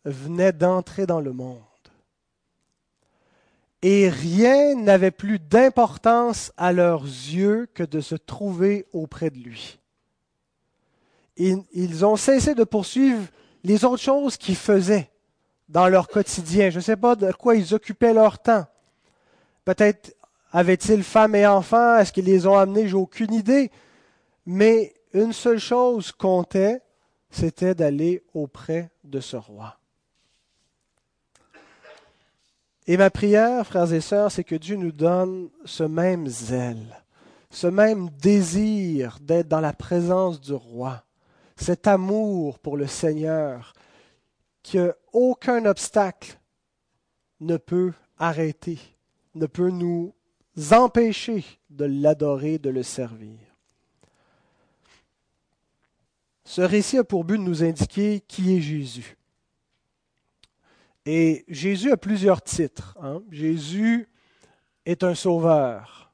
venait 0.05 0.53
d'entrer 0.53 1.05
dans 1.05 1.21
le 1.21 1.33
monde 1.33 1.61
et 3.83 4.07
rien 4.07 4.75
n'avait 4.75 5.11
plus 5.11 5.39
d'importance 5.39 6.53
à 6.55 6.71
leurs 6.71 7.03
yeux 7.03 7.67
que 7.73 7.83
de 7.83 7.99
se 7.99 8.15
trouver 8.15 8.87
auprès 8.93 9.29
de 9.29 9.37
lui. 9.37 9.77
Ils, 11.35 12.05
ont 12.05 12.15
cessé 12.15 12.55
de 12.55 12.63
poursuivre 12.63 13.23
les 13.63 13.83
autres 13.83 14.01
choses 14.01 14.37
qu'ils 14.37 14.55
faisaient 14.55 15.11
dans 15.67 15.89
leur 15.89 16.07
quotidien. 16.07 16.69
Je 16.69 16.77
ne 16.77 16.81
sais 16.81 16.95
pas 16.95 17.15
de 17.15 17.29
quoi 17.33 17.55
ils 17.55 17.73
occupaient 17.73 18.13
leur 18.13 18.39
temps. 18.39 18.65
Peut-être 19.65 20.15
avaient-ils 20.53 21.03
femmes 21.03 21.35
et 21.35 21.45
enfants, 21.45 21.97
est-ce 21.97 22.13
qu'ils 22.13 22.25
les 22.25 22.47
ont 22.47 22.57
amenés, 22.57 22.87
j'ai 22.87 22.95
aucune 22.95 23.33
idée. 23.33 23.69
Mais 24.45 24.93
une 25.13 25.33
seule 25.33 25.59
chose 25.59 26.13
comptait, 26.13 26.81
c'était 27.31 27.75
d'aller 27.75 28.23
auprès 28.33 28.91
de 29.03 29.19
ce 29.19 29.35
roi. 29.35 29.77
Et 32.85 32.97
ma 32.97 33.09
prière, 33.09 33.65
frères 33.65 33.93
et 33.93 34.01
sœurs, 34.01 34.31
c'est 34.31 34.43
que 34.43 34.55
Dieu 34.55 34.75
nous 34.75 34.91
donne 34.91 35.49
ce 35.63 35.83
même 35.83 36.27
zèle, 36.27 37.01
ce 37.49 37.67
même 37.67 38.09
désir 38.09 39.19
d'être 39.21 39.47
dans 39.47 39.61
la 39.61 39.73
présence 39.73 40.41
du 40.41 40.53
roi, 40.53 41.03
cet 41.55 41.87
amour 41.87 42.59
pour 42.59 42.75
le 42.75 42.87
Seigneur 42.87 43.73
que 44.63 44.95
aucun 45.13 45.65
obstacle 45.65 46.39
ne 47.39 47.57
peut 47.57 47.93
arrêter, 48.17 48.79
ne 49.35 49.45
peut 49.45 49.69
nous 49.69 50.13
empêcher 50.71 51.45
de 51.69 51.85
l'adorer, 51.85 52.57
de 52.57 52.69
le 52.69 52.83
servir. 52.83 53.37
Ce 56.45 56.61
récit 56.61 56.97
a 56.97 57.03
pour 57.03 57.23
but 57.23 57.37
de 57.37 57.43
nous 57.43 57.63
indiquer 57.63 58.21
qui 58.27 58.55
est 58.55 58.61
Jésus. 58.61 59.17
Et 61.05 61.43
Jésus 61.47 61.91
a 61.91 61.97
plusieurs 61.97 62.41
titres. 62.41 62.97
Hein. 63.01 63.21
Jésus 63.29 64.07
est 64.85 65.03
un 65.03 65.15
sauveur. 65.15 66.13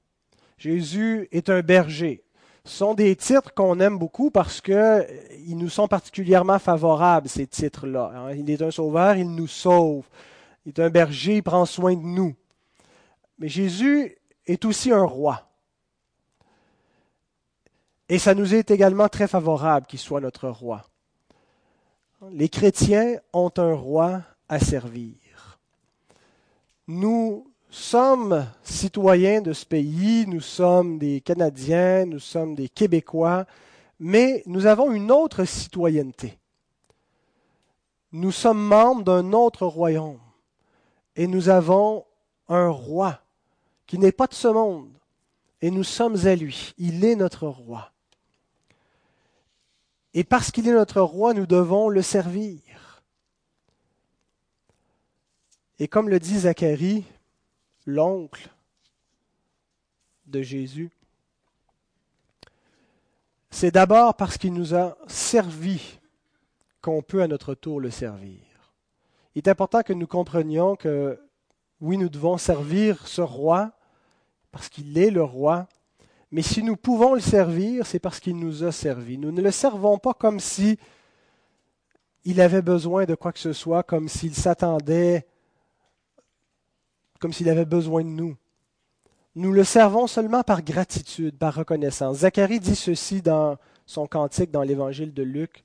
Jésus 0.58 1.28
est 1.32 1.49
un 1.49 1.62
berger. 1.62 2.23
Ce 2.65 2.78
sont 2.78 2.93
des 2.93 3.15
titres 3.15 3.54
qu'on 3.54 3.80
aime 3.80 3.97
beaucoup 3.97 4.32
parce 4.32 4.62
qu'ils 4.62 5.58
nous 5.58 5.69
sont 5.69 5.88
particulièrement 5.88 6.60
favorables, 6.60 7.30
ces 7.30 7.47
titres-là. 7.47 8.12
Hein. 8.13 8.32
Il 8.34 8.49
est 8.49 8.62
un 8.62 8.71
sauveur, 8.71 9.15
il 9.15 9.30
nous 9.30 9.47
sauve. 9.47 10.06
Il 10.65 10.69
est 10.69 10.80
un 10.80 10.89
berger, 10.89 11.38
il 11.38 11.43
prend 11.43 11.65
soin 11.65 11.95
de 11.95 12.02
nous. 12.02 12.36
Mais 13.38 13.47
Jésus 13.47 14.17
est 14.45 14.65
aussi 14.65 14.91
un 14.91 15.06
roi. 15.06 15.49
Et 18.10 18.17
ça 18.17 18.34
nous 18.34 18.56
est 18.56 18.71
également 18.71 19.08
très 19.08 19.28
favorable 19.28 19.86
qu'il 19.86 19.99
soit 19.99 20.19
notre 20.19 20.49
roi. 20.49 20.84
Les 22.32 22.49
chrétiens 22.49 23.17
ont 23.32 23.52
un 23.58 23.73
roi 23.73 24.23
à 24.49 24.59
servir. 24.59 25.59
Nous 26.88 27.49
sommes 27.69 28.47
citoyens 28.63 29.41
de 29.41 29.53
ce 29.53 29.65
pays, 29.65 30.25
nous 30.27 30.41
sommes 30.41 30.97
des 30.97 31.21
Canadiens, 31.21 32.05
nous 32.05 32.19
sommes 32.19 32.55
des 32.55 32.67
Québécois, 32.67 33.45
mais 33.99 34.43
nous 34.47 34.65
avons 34.65 34.91
une 34.91 35.12
autre 35.12 35.45
citoyenneté. 35.45 36.38
Nous 38.12 38.31
sommes 38.31 38.62
membres 38.62 39.03
d'un 39.03 39.33
autre 39.33 39.67
royaume 39.67 40.19
et 41.15 41.27
nous 41.27 41.49
avons 41.49 42.05
un 42.47 42.69
roi 42.69 43.19
qui 43.85 43.99
n'est 43.99 44.12
pas 44.12 44.25
de 44.25 44.33
ce 44.33 44.47
monde 44.47 44.89
et 45.62 45.69
nous 45.69 45.83
sommes 45.83 46.25
à 46.25 46.35
lui. 46.35 46.73
Il 46.79 47.05
est 47.05 47.15
notre 47.15 47.47
roi. 47.47 47.91
Et 50.15 50.23
parce 50.23 50.49
qu'il 50.49 50.67
est 50.67 50.73
notre 50.73 51.01
roi, 51.01 51.35
nous 51.35 51.45
devons 51.45 51.89
le 51.89 52.01
servir. 52.01 52.57
Et 55.80 55.88
comme 55.88 56.10
le 56.10 56.20
dit 56.20 56.39
Zacharie, 56.39 57.06
l'oncle 57.86 58.50
de 60.26 60.42
Jésus, 60.42 60.92
c'est 63.50 63.72
d'abord 63.72 64.15
parce 64.15 64.38
qu'il 64.38 64.54
nous 64.54 64.76
a 64.76 64.98
servi 65.08 66.00
qu'on 66.82 67.02
peut 67.02 67.22
à 67.22 67.28
notre 67.28 67.56
tour 67.56 67.80
le 67.80 67.92
servir. 67.92 68.42
Il 69.36 69.39
est 69.39 69.48
important 69.48 69.82
que 69.82 69.94
nous 69.94 70.06
comprenions 70.06 70.76
que 70.76 71.18
oui, 71.80 71.98
nous 71.98 72.10
devons 72.10 72.38
servir 72.38 73.08
ce 73.08 73.22
roi 73.22 73.72
parce 74.52 74.68
qu'il 74.68 74.98
est 74.98 75.12
le 75.12 75.24
roi, 75.24 75.68
mais 76.32 76.42
si 76.42 76.62
nous 76.62 76.76
pouvons 76.76 77.13
le 77.13 77.22
servir, 77.22 77.86
c'est 77.86 78.00
parce 78.00 78.20
qu'il 78.20 78.36
nous 78.36 78.65
a 78.65 78.72
servi. 78.74 79.18
Nous 79.18 79.32
ne 79.32 79.42
le 79.42 79.52
servons 79.52 79.98
pas 79.98 80.13
comme 80.13 80.42
si 80.42 80.78
il 82.26 82.42
avait 82.42 82.62
besoin 82.62 83.06
de 83.06 83.15
quoi 83.15 83.32
que 83.32 83.39
ce 83.39 83.54
soit, 83.54 83.84
comme 83.84 84.10
s'il 84.10 84.36
s'attendait 84.36 85.29
comme 87.19 87.34
s'il 87.34 87.49
avait 87.49 87.65
besoin 87.65 88.03
de 88.03 88.10
nous. 88.10 88.36
Nous 89.36 89.51
le 89.51 89.63
servons 89.63 90.08
seulement 90.08 90.43
par 90.43 90.63
gratitude, 90.63 91.38
par 91.38 91.53
reconnaissance. 91.53 92.19
Zacharie 92.19 92.60
dit 92.60 92.75
ceci 92.75 93.21
dans 93.21 93.58
son 93.86 94.08
cantique 94.08 94.51
dans 94.51 94.63
l'évangile 94.63 95.13
de 95.13 95.23
Luc. 95.23 95.63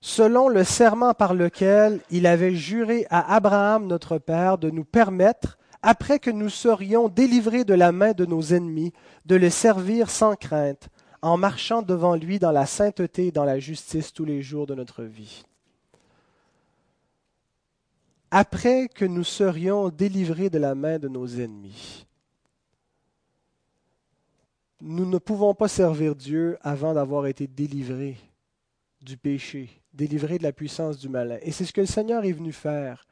Selon 0.00 0.48
le 0.48 0.64
serment 0.64 1.14
par 1.14 1.34
lequel 1.34 2.00
il 2.10 2.26
avait 2.26 2.54
juré 2.54 3.06
à 3.10 3.34
Abraham 3.34 3.86
notre 3.86 4.18
Père 4.18 4.58
de 4.58 4.70
nous 4.70 4.84
permettre, 4.84 5.58
après 5.82 6.18
que 6.18 6.30
nous 6.30 6.48
serions 6.48 7.08
délivrés 7.08 7.64
de 7.64 7.74
la 7.74 7.92
main 7.92 8.12
de 8.12 8.26
nos 8.26 8.42
ennemis, 8.42 8.92
de 9.26 9.36
le 9.36 9.50
servir 9.50 10.10
sans 10.10 10.34
crainte, 10.34 10.88
en 11.22 11.36
marchant 11.36 11.82
devant 11.82 12.14
lui 12.14 12.38
dans 12.38 12.52
la 12.52 12.66
sainteté 12.66 13.28
et 13.28 13.32
dans 13.32 13.44
la 13.44 13.58
justice 13.58 14.12
tous 14.12 14.24
les 14.24 14.42
jours 14.42 14.66
de 14.66 14.74
notre 14.74 15.02
vie 15.02 15.44
après 18.30 18.88
que 18.88 19.04
nous 19.04 19.24
serions 19.24 19.88
délivrés 19.88 20.50
de 20.50 20.58
la 20.58 20.74
main 20.74 20.98
de 20.98 21.08
nos 21.08 21.26
ennemis. 21.26 22.06
Nous 24.80 25.06
ne 25.06 25.18
pouvons 25.18 25.54
pas 25.54 25.68
servir 25.68 26.14
Dieu 26.14 26.56
avant 26.62 26.94
d'avoir 26.94 27.26
été 27.26 27.46
délivrés 27.46 28.16
du 29.00 29.16
péché, 29.16 29.70
délivrés 29.92 30.38
de 30.38 30.42
la 30.44 30.52
puissance 30.52 30.98
du 30.98 31.08
malin. 31.08 31.38
Et 31.42 31.50
c'est 31.50 31.64
ce 31.64 31.72
que 31.72 31.80
le 31.80 31.86
Seigneur 31.86 32.24
est 32.24 32.32
venu 32.32 32.52
faire. 32.52 33.04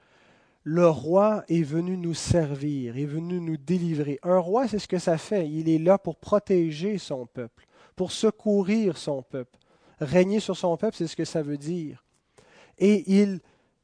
Le 0.63 0.89
roi 0.89 1.45
est 1.49 1.63
venu 1.63 1.97
nous 1.97 2.15
servir, 2.15 2.97
est 2.97 3.05
venu 3.05 3.41
nous 3.41 3.57
délivrer. 3.57 4.19
Un 4.23 4.39
roi, 4.39 4.69
c'est 4.69 4.79
ce 4.79 4.89
que 4.89 4.99
ça 4.99 5.17
fait. 5.17 5.49
Il 5.49 5.69
est 5.69 5.79
là 5.79 5.97
pour 5.97 6.17
protéger 6.17 6.99
son 6.99 7.27
peuple, 7.27 7.67
pour 7.95 8.13
secourir 8.13 8.97
son 8.97 9.23
peuple. 9.23 9.59
Régner 10.01 10.41
sur 10.41 10.57
son 10.57 10.77
peuple, 10.77 10.97
c'est 10.97 11.07
ce 11.07 11.17
que 11.17 11.25
ça 11.25 11.43
veut 11.43 11.57
dire. 11.57 12.05
Et 12.79 13.05
il, 13.21 13.41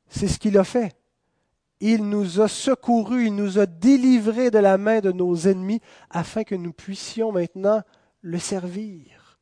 c'est 0.09 0.29
ce 0.29 0.39
qu'il 0.39 0.59
a 0.59 0.65
fait 0.65 0.95
il 1.83 2.09
nous 2.09 2.41
a 2.41 2.47
secourus, 2.47 3.27
il 3.27 3.35
nous 3.35 3.59
a 3.59 3.67
délivrés 3.67 4.53
de 4.53 4.59
la 4.59 4.79
main 4.79 5.01
de 5.01 5.11
nos 5.11 5.35
ennemis, 5.49 5.81
afin 6.11 6.45
que 6.45 6.55
nous 6.55 6.73
puissions 6.73 7.33
maintenant 7.33 7.83
le 8.21 8.39
servir. 8.39 9.41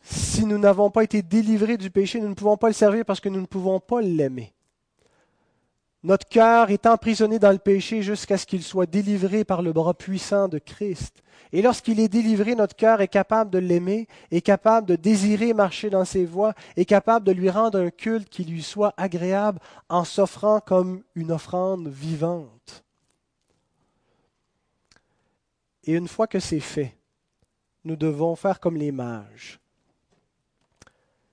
Si 0.00 0.46
nous 0.46 0.58
n'avons 0.58 0.90
pas 0.90 1.02
été 1.02 1.22
délivrés 1.22 1.76
du 1.76 1.90
péché, 1.90 2.20
nous 2.20 2.28
ne 2.28 2.34
pouvons 2.34 2.56
pas 2.56 2.68
le 2.68 2.72
servir 2.72 3.04
parce 3.04 3.20
que 3.20 3.28
nous 3.28 3.40
ne 3.40 3.46
pouvons 3.46 3.80
pas 3.80 4.00
l'aimer. 4.00 4.54
Notre 6.04 6.28
cœur 6.28 6.70
est 6.70 6.84
emprisonné 6.84 7.38
dans 7.38 7.50
le 7.50 7.58
péché 7.58 8.02
jusqu'à 8.02 8.36
ce 8.36 8.44
qu'il 8.44 8.62
soit 8.62 8.84
délivré 8.84 9.42
par 9.42 9.62
le 9.62 9.72
bras 9.72 9.94
puissant 9.94 10.48
de 10.48 10.58
Christ. 10.58 11.22
Et 11.50 11.62
lorsqu'il 11.62 11.98
est 11.98 12.08
délivré, 12.08 12.54
notre 12.54 12.76
cœur 12.76 13.00
est 13.00 13.08
capable 13.08 13.50
de 13.50 13.56
l'aimer, 13.56 14.06
est 14.30 14.42
capable 14.42 14.86
de 14.86 14.96
désirer 14.96 15.54
marcher 15.54 15.88
dans 15.88 16.04
ses 16.04 16.26
voies, 16.26 16.52
est 16.76 16.84
capable 16.84 17.24
de 17.24 17.32
lui 17.32 17.48
rendre 17.48 17.80
un 17.80 17.88
culte 17.88 18.28
qui 18.28 18.44
lui 18.44 18.62
soit 18.62 18.92
agréable 18.98 19.60
en 19.88 20.04
s'offrant 20.04 20.60
comme 20.60 21.02
une 21.14 21.32
offrande 21.32 21.88
vivante. 21.88 22.84
Et 25.84 25.94
une 25.94 26.08
fois 26.08 26.26
que 26.26 26.38
c'est 26.38 26.60
fait, 26.60 26.94
nous 27.82 27.96
devons 27.96 28.36
faire 28.36 28.60
comme 28.60 28.76
les 28.76 28.92
mages, 28.92 29.58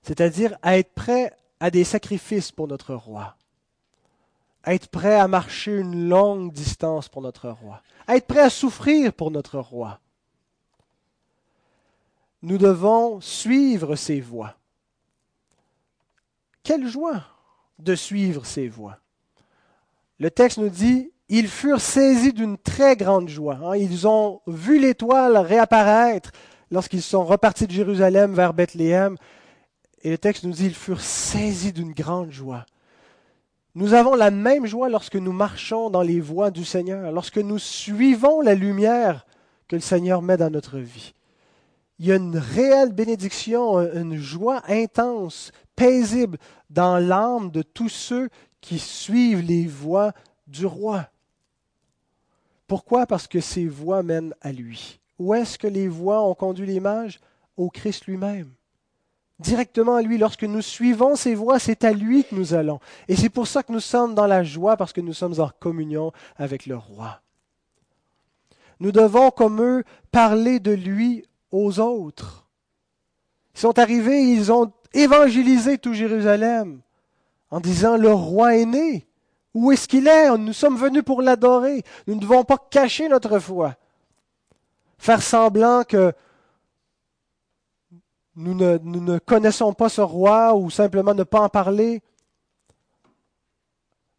c'est-à-dire 0.00 0.56
être 0.64 0.94
prêts 0.94 1.36
à 1.60 1.70
des 1.70 1.84
sacrifices 1.84 2.52
pour 2.52 2.68
notre 2.68 2.94
roi 2.94 3.36
être 4.66 4.88
prêt 4.88 5.16
à 5.16 5.28
marcher 5.28 5.76
une 5.76 6.08
longue 6.08 6.52
distance 6.52 7.08
pour 7.08 7.22
notre 7.22 7.48
roi, 7.48 7.82
être 8.08 8.26
prêt 8.26 8.40
à 8.40 8.50
souffrir 8.50 9.12
pour 9.12 9.30
notre 9.30 9.58
roi. 9.58 10.00
Nous 12.42 12.58
devons 12.58 13.20
suivre 13.20 13.94
ses 13.96 14.20
voies. 14.20 14.56
Quelle 16.62 16.86
joie 16.86 17.24
de 17.82 17.94
suivre 17.94 18.46
ses 18.46 18.68
voies. 18.68 18.98
Le 20.18 20.30
texte 20.30 20.58
nous 20.58 20.68
dit, 20.68 21.10
ils 21.28 21.48
furent 21.48 21.80
saisis 21.80 22.32
d'une 22.32 22.58
très 22.58 22.96
grande 22.96 23.28
joie. 23.28 23.58
Hein. 23.62 23.76
Ils 23.76 24.06
ont 24.06 24.40
vu 24.46 24.78
l'étoile 24.78 25.36
réapparaître 25.36 26.30
lorsqu'ils 26.70 27.02
sont 27.02 27.24
repartis 27.24 27.66
de 27.66 27.72
Jérusalem 27.72 28.34
vers 28.34 28.54
Bethléem. 28.54 29.16
Et 30.02 30.10
le 30.10 30.18
texte 30.18 30.44
nous 30.44 30.52
dit, 30.52 30.66
ils 30.66 30.74
furent 30.74 31.00
saisis 31.00 31.72
d'une 31.72 31.92
grande 31.92 32.30
joie. 32.30 32.66
Nous 33.74 33.94
avons 33.94 34.14
la 34.14 34.30
même 34.30 34.66
joie 34.66 34.90
lorsque 34.90 35.16
nous 35.16 35.32
marchons 35.32 35.88
dans 35.88 36.02
les 36.02 36.20
voies 36.20 36.50
du 36.50 36.64
Seigneur, 36.64 37.10
lorsque 37.10 37.38
nous 37.38 37.58
suivons 37.58 38.42
la 38.42 38.54
lumière 38.54 39.26
que 39.66 39.76
le 39.76 39.82
Seigneur 39.82 40.20
met 40.20 40.36
dans 40.36 40.50
notre 40.50 40.78
vie. 40.78 41.14
Il 41.98 42.06
y 42.06 42.12
a 42.12 42.16
une 42.16 42.36
réelle 42.36 42.92
bénédiction, 42.92 43.80
une 43.80 44.16
joie 44.16 44.62
intense, 44.68 45.52
paisible 45.74 46.36
dans 46.68 46.98
l'âme 46.98 47.50
de 47.50 47.62
tous 47.62 47.88
ceux 47.88 48.28
qui 48.60 48.78
suivent 48.78 49.40
les 49.40 49.66
voies 49.66 50.12
du 50.46 50.66
roi. 50.66 51.08
Pourquoi? 52.66 53.06
Parce 53.06 53.26
que 53.26 53.40
ces 53.40 53.66
voies 53.66 54.02
mènent 54.02 54.34
à 54.42 54.52
lui. 54.52 55.00
Où 55.18 55.32
est-ce 55.32 55.58
que 55.58 55.66
les 55.66 55.88
voies 55.88 56.22
ont 56.22 56.34
conduit 56.34 56.66
les 56.66 56.80
mages 56.80 57.20
Au 57.56 57.70
Christ 57.70 58.06
lui-même 58.06 58.52
directement 59.42 59.96
à 59.96 60.02
lui. 60.02 60.18
Lorsque 60.18 60.44
nous 60.44 60.62
suivons 60.62 61.16
ses 61.16 61.34
voies, 61.34 61.58
c'est 61.58 61.84
à 61.84 61.92
lui 61.92 62.24
que 62.24 62.34
nous 62.34 62.54
allons. 62.54 62.80
Et 63.08 63.16
c'est 63.16 63.28
pour 63.28 63.46
ça 63.46 63.62
que 63.62 63.72
nous 63.72 63.80
sommes 63.80 64.14
dans 64.14 64.26
la 64.26 64.42
joie, 64.42 64.76
parce 64.76 64.92
que 64.92 65.00
nous 65.00 65.12
sommes 65.12 65.38
en 65.40 65.50
communion 65.60 66.12
avec 66.36 66.66
le 66.66 66.76
roi. 66.76 67.20
Nous 68.80 68.92
devons, 68.92 69.30
comme 69.30 69.62
eux, 69.62 69.84
parler 70.10 70.58
de 70.58 70.72
lui 70.72 71.24
aux 71.50 71.78
autres. 71.78 72.46
Ils 73.54 73.60
sont 73.60 73.78
arrivés, 73.78 74.22
ils 74.22 74.50
ont 74.50 74.72
évangélisé 74.94 75.78
tout 75.78 75.92
Jérusalem 75.92 76.80
en 77.50 77.60
disant, 77.60 77.96
le 77.96 78.12
roi 78.12 78.56
est 78.56 78.64
né. 78.64 79.06
Où 79.54 79.70
est-ce 79.70 79.86
qu'il 79.86 80.08
est? 80.08 80.36
Nous 80.38 80.54
sommes 80.54 80.78
venus 80.78 81.02
pour 81.02 81.20
l'adorer. 81.20 81.84
Nous 82.06 82.14
ne 82.14 82.20
devons 82.20 82.44
pas 82.44 82.56
cacher 82.70 83.08
notre 83.08 83.38
foi. 83.38 83.76
Faire 84.98 85.22
semblant 85.22 85.84
que 85.84 86.14
nous 88.36 88.54
ne, 88.54 89.18
connaissons 89.18 89.72
pas 89.72 89.88
ce 89.88 90.00
roi 90.00 90.54
ou 90.54 90.70
simplement 90.70 91.14
ne 91.14 91.22
pas 91.22 91.40
en 91.40 91.48
parler, 91.48 92.02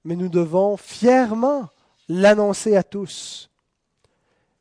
mais 0.04 0.16
nous 0.16 0.30
devons 0.30 0.78
fièrement 0.78 1.70
l'annoncer 2.08 2.76
à 2.76 2.84
tous. 2.84 3.50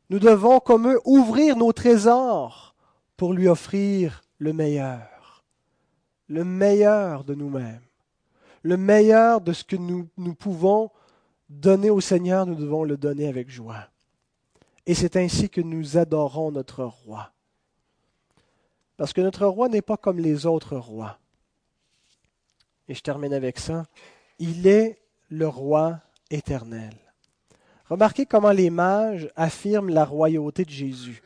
Nous 0.09 0.19
devons, 0.19 0.61
comme 0.61 0.88
eux, 0.88 1.01
ouvrir 1.05 1.57
nos 1.57 1.73
trésors 1.73 2.75
pour 3.17 3.33
lui 3.33 3.49
offrir 3.49 4.23
le 4.38 4.53
meilleur. 4.53 5.09
le 6.29 6.45
meilleur 6.45 7.25
de 7.25 7.35
nous-mêmes, 7.35 7.83
le 8.62 8.77
meilleur 8.79 9.43
de 9.43 9.53
ce 9.53 9.65
que 9.65 9.77
nous, 9.77 10.09
nous 10.17 10.35
pouvons 10.35 10.91
donner 11.51 11.91
au 11.91 12.01
Seigneur, 12.01 12.47
nous 12.47 12.55
devons 12.55 12.85
le 12.85 12.97
donner 12.97 13.29
avec 13.29 13.51
joie. 13.51 13.88
Et 14.87 14.95
c'est 14.95 15.17
ainsi 15.17 15.51
que 15.51 15.61
nous 15.61 15.99
adorons 15.99 16.51
notre 16.51 16.85
roi. 16.85 17.33
Parce 18.96 19.12
que 19.12 19.20
notre 19.20 19.46
roi 19.46 19.68
n'est 19.68 19.83
pas 19.83 19.96
comme 19.96 20.18
les 20.18 20.46
autres 20.46 20.76
rois. 20.76 21.18
Et 22.88 22.94
je 22.94 23.02
termine 23.02 23.33
avec 23.33 23.59
ça. 23.59 23.87
Il 24.38 24.66
est 24.66 24.98
le 25.28 25.48
roi 25.48 26.00
éternel. 26.31 26.94
Remarquez 27.88 28.26
comment 28.26 28.52
les 28.52 28.70
mages 28.70 29.31
affirment 29.37 29.90
la 29.90 30.05
royauté 30.05 30.64
de 30.64 30.70
Jésus. 30.70 31.22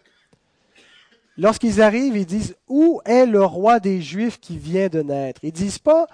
Lorsqu'ils 1.36 1.82
arrivent, 1.82 2.16
ils 2.16 2.26
disent 2.26 2.56
Où 2.66 3.00
est 3.04 3.26
le 3.26 3.44
roi 3.44 3.78
des 3.78 4.00
Juifs 4.00 4.40
qui 4.40 4.58
vient 4.58 4.88
de 4.88 5.02
naître? 5.02 5.40
Ils 5.44 5.48
ne 5.48 5.52
disent 5.52 5.78
pas 5.78 6.06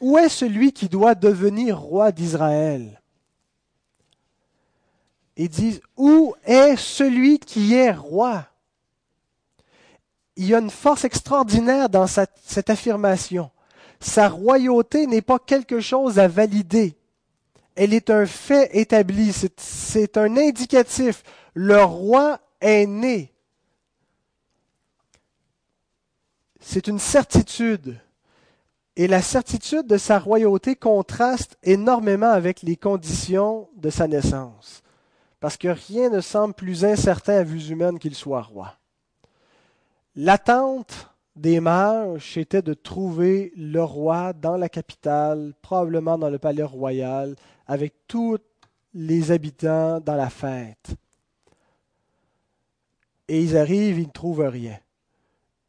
Où 0.00 0.16
est 0.18 0.28
celui 0.28 0.72
qui 0.72 0.88
doit 0.88 1.14
devenir 1.14 1.78
roi 1.78 2.12
d'Israël? 2.12 3.00
Ils 5.36 5.48
disent 5.48 5.80
Où 5.96 6.34
est 6.44 6.76
celui 6.76 7.38
qui 7.38 7.74
est 7.74 7.92
roi? 7.92 8.46
Il 10.38 10.46
y 10.46 10.54
a 10.54 10.60
une 10.60 10.70
force 10.70 11.04
extraordinaire 11.04 11.88
dans 11.88 12.06
cette, 12.06 12.70
affirmation. 12.70 13.50
Sa 14.00 14.28
royauté 14.28 15.06
n'est 15.06 15.20
pas 15.20 15.38
quelque 15.38 15.80
chose 15.80 16.18
à 16.18 16.28
valider. 16.28 16.96
Elle 17.74 17.92
est 17.92 18.08
un 18.08 18.24
fait 18.24 18.70
établi. 18.72 19.34
C'est 19.56 20.16
un 20.16 20.36
indicatif. 20.36 21.22
Le 21.54 21.82
roi 21.82 22.38
est 22.60 22.86
né. 22.86 23.34
c'est 26.68 26.86
une 26.86 26.98
certitude. 26.98 27.98
Et 28.94 29.06
la 29.08 29.22
certitude 29.22 29.86
de 29.86 29.96
sa 29.96 30.18
royauté 30.18 30.76
contraste 30.76 31.56
énormément 31.62 32.30
avec 32.30 32.62
les 32.62 32.76
conditions 32.76 33.68
de 33.76 33.90
sa 33.90 34.06
naissance. 34.06 34.82
Parce 35.40 35.56
que 35.56 35.68
rien 35.68 36.10
ne 36.10 36.20
semble 36.20 36.52
plus 36.52 36.84
incertain 36.84 37.38
à 37.38 37.42
vue 37.42 37.70
humaine 37.70 37.98
qu'il 37.98 38.14
soit 38.14 38.42
roi. 38.42 38.74
L'attente 40.20 41.14
des 41.36 41.60
mages 41.60 42.36
était 42.36 42.60
de 42.60 42.74
trouver 42.74 43.52
le 43.56 43.84
roi 43.84 44.32
dans 44.32 44.56
la 44.56 44.68
capitale, 44.68 45.54
probablement 45.62 46.18
dans 46.18 46.28
le 46.28 46.40
palais 46.40 46.64
royal, 46.64 47.36
avec 47.68 47.94
tous 48.08 48.38
les 48.94 49.30
habitants 49.30 50.00
dans 50.00 50.16
la 50.16 50.28
fête. 50.28 50.96
Et 53.28 53.40
ils 53.40 53.56
arrivent, 53.56 54.00
ils 54.00 54.08
ne 54.08 54.12
trouvent 54.12 54.48
rien. 54.48 54.76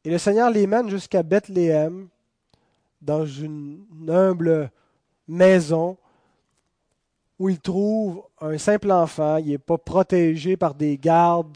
Et 0.04 0.10
le 0.10 0.18
Seigneur 0.18 0.50
les 0.50 0.66
mène 0.66 0.90
jusqu'à 0.90 1.22
Bethléem, 1.22 2.08
dans 3.04 3.28
une 3.28 3.86
humble 4.08 4.72
maison 5.28 5.96
où 7.38 7.50
il 7.50 7.60
trouve 7.60 8.24
un 8.42 8.58
simple 8.58 8.92
enfant. 8.92 9.38
Il 9.38 9.50
n'est 9.50 9.60
pas 9.60 9.78
protégé 9.78 10.58
par 10.58 10.74
des 10.74 10.98
gardes. 10.98 11.56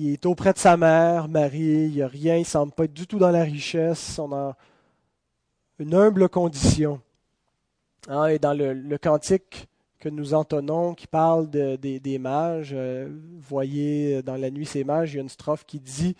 Il 0.00 0.12
est 0.12 0.26
auprès 0.26 0.52
de 0.52 0.58
sa 0.58 0.76
mère, 0.76 1.26
Marie. 1.26 1.86
Il 1.86 1.90
n'y 1.90 2.02
a 2.02 2.06
rien. 2.06 2.36
Il 2.36 2.42
ne 2.42 2.44
semble 2.44 2.70
pas 2.70 2.84
être 2.84 2.94
du 2.94 3.08
tout 3.08 3.18
dans 3.18 3.32
la 3.32 3.42
richesse. 3.42 4.16
On 4.20 4.32
a 4.32 4.56
une 5.80 5.92
humble 5.92 6.28
condition. 6.28 7.00
Ah, 8.08 8.32
et 8.32 8.38
dans 8.38 8.56
le, 8.56 8.96
cantique 8.98 9.66
que 9.98 10.08
nous 10.08 10.34
entonnons, 10.34 10.94
qui 10.94 11.08
parle 11.08 11.50
des 11.50 12.18
mages, 12.20 12.70
euh, 12.72 13.08
voyez 13.40 14.22
dans 14.22 14.36
la 14.36 14.52
nuit 14.52 14.66
ces 14.66 14.84
mages, 14.84 15.14
il 15.14 15.16
y 15.16 15.18
a 15.18 15.22
une 15.22 15.28
strophe 15.28 15.64
qui 15.66 15.80
dit 15.80 16.14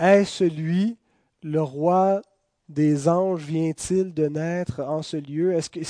est-ce 0.00 0.44
lui, 0.44 0.96
le 1.42 1.60
roi 1.60 2.22
des 2.70 3.10
anges, 3.10 3.42
vient-il 3.42 4.14
de 4.14 4.26
naître 4.26 4.80
en 4.80 5.02
ce 5.02 5.18
lieu 5.18 5.52
Est-ce 5.52 5.68
que 5.68 5.80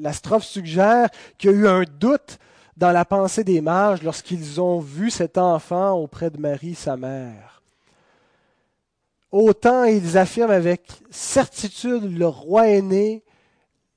la 0.00 0.12
strophe 0.12 0.44
suggère 0.44 1.08
qu'il 1.38 1.50
y 1.50 1.54
a 1.54 1.56
eu 1.56 1.66
un 1.66 1.82
doute 1.82 2.38
dans 2.76 2.92
la 2.92 3.04
pensée 3.04 3.44
des 3.44 3.60
mages 3.60 4.02
lorsqu'ils 4.02 4.60
ont 4.60 4.80
vu 4.80 5.10
cet 5.10 5.38
enfant 5.38 5.92
auprès 5.92 6.30
de 6.30 6.38
Marie, 6.38 6.74
sa 6.74 6.96
mère 6.96 7.62
Autant 9.30 9.84
ils 9.84 10.18
affirment 10.18 10.50
avec 10.50 10.86
certitude 11.10 12.04
le 12.04 12.26
roi 12.26 12.68
est 12.68 12.82
né, 12.82 13.24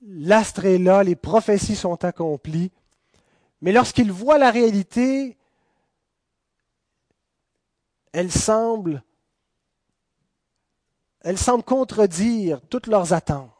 l'astre 0.01 0.65
est 0.65 0.77
là, 0.77 1.03
les 1.03 1.17
prophéties 1.17 1.75
sont 1.75 2.05
accomplies. 2.05 2.71
Mais 3.61 3.73
lorsqu'ils 3.73 4.13
voient 4.13 4.37
la 4.37 4.49
réalité, 4.49 5.37
elle 8.13 8.31
semble, 8.31 9.03
elle 11.19 11.37
semble 11.37 11.63
contredire 11.63 12.61
toutes 12.69 12.87
leurs 12.87 13.11
attentes. 13.11 13.54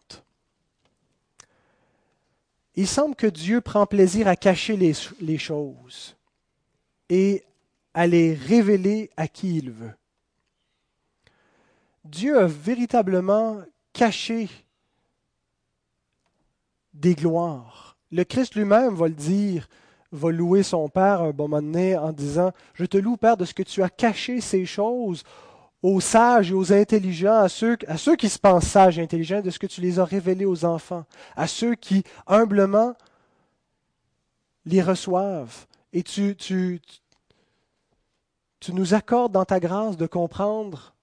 Il 2.76 2.88
semble 2.88 3.16
que 3.16 3.28
Dieu 3.28 3.62
prend 3.62 3.86
plaisir 3.86 4.28
à 4.28 4.36
cacher 4.36 4.76
les, 4.76 5.38
choses 5.38 6.16
et 7.10 7.44
à 7.94 8.06
les 8.06 8.34
révéler 8.34 9.10
à 9.16 9.28
qui 9.28 9.58
il 9.58 9.72
veut. 9.72 9.94
Dieu 12.04 12.38
a 12.38 12.48
véritablement 12.48 13.62
caché 13.94 14.50
des 16.94 17.16
gloires. 17.16 17.98
Le 18.12 18.24
Christ 18.24 18.56
lui-même 18.56 18.94
va 18.96 19.08
le 19.08 19.14
dire 19.14 19.68
va 20.12 20.32
louer 20.32 20.64
son 20.64 20.88
Père 20.90 21.22
un 21.22 21.32
bon 21.32 21.48
moment 21.48 21.62
donné 21.62 21.98
en 21.98 22.12
disant, 22.12 22.52
Je 22.74 22.86
te 22.86 22.98
loue, 22.98 23.18
Père, 23.18 23.38
de 23.38 23.46
ce 23.46 23.54
que 23.54 23.64
tu 23.64 23.84
as 23.84 23.90
caché 23.90 24.42
ces 24.42 24.66
choses 24.66 25.24
aux 25.88 26.02
sages 26.02 26.50
et 26.50 26.54
aux 26.56 26.74
intelligents, 26.74 27.44
à 27.44 27.48
ceux, 27.48 27.76
qui 28.16 28.28
se 28.28 28.40
pensent 28.40 28.68
sages 28.68 28.98
et 28.98 29.04
intelligents, 29.04 29.42
de 29.42 29.52
ce 29.52 29.60
que 29.60 29.68
tu 29.68 29.82
les 29.82 30.00
as 30.00 30.06
révélés 30.06 30.46
aux 30.46 30.66
enfants, 30.66 31.06
à 31.36 31.46
ceux 31.46 31.76
qui 31.76 32.04
humblement 32.26 32.96
les 34.66 34.82
reçoivent. 34.82 35.68
Et 35.94 36.02
tu, 36.02 36.36
tu, 36.36 36.82
tu 38.60 38.74
nous 38.74 38.96
accordes 38.96 39.32
dans 39.32 39.46
ta 39.46 39.60
grâce 39.60 39.96
de 39.96 40.08
comprendre 40.08 40.96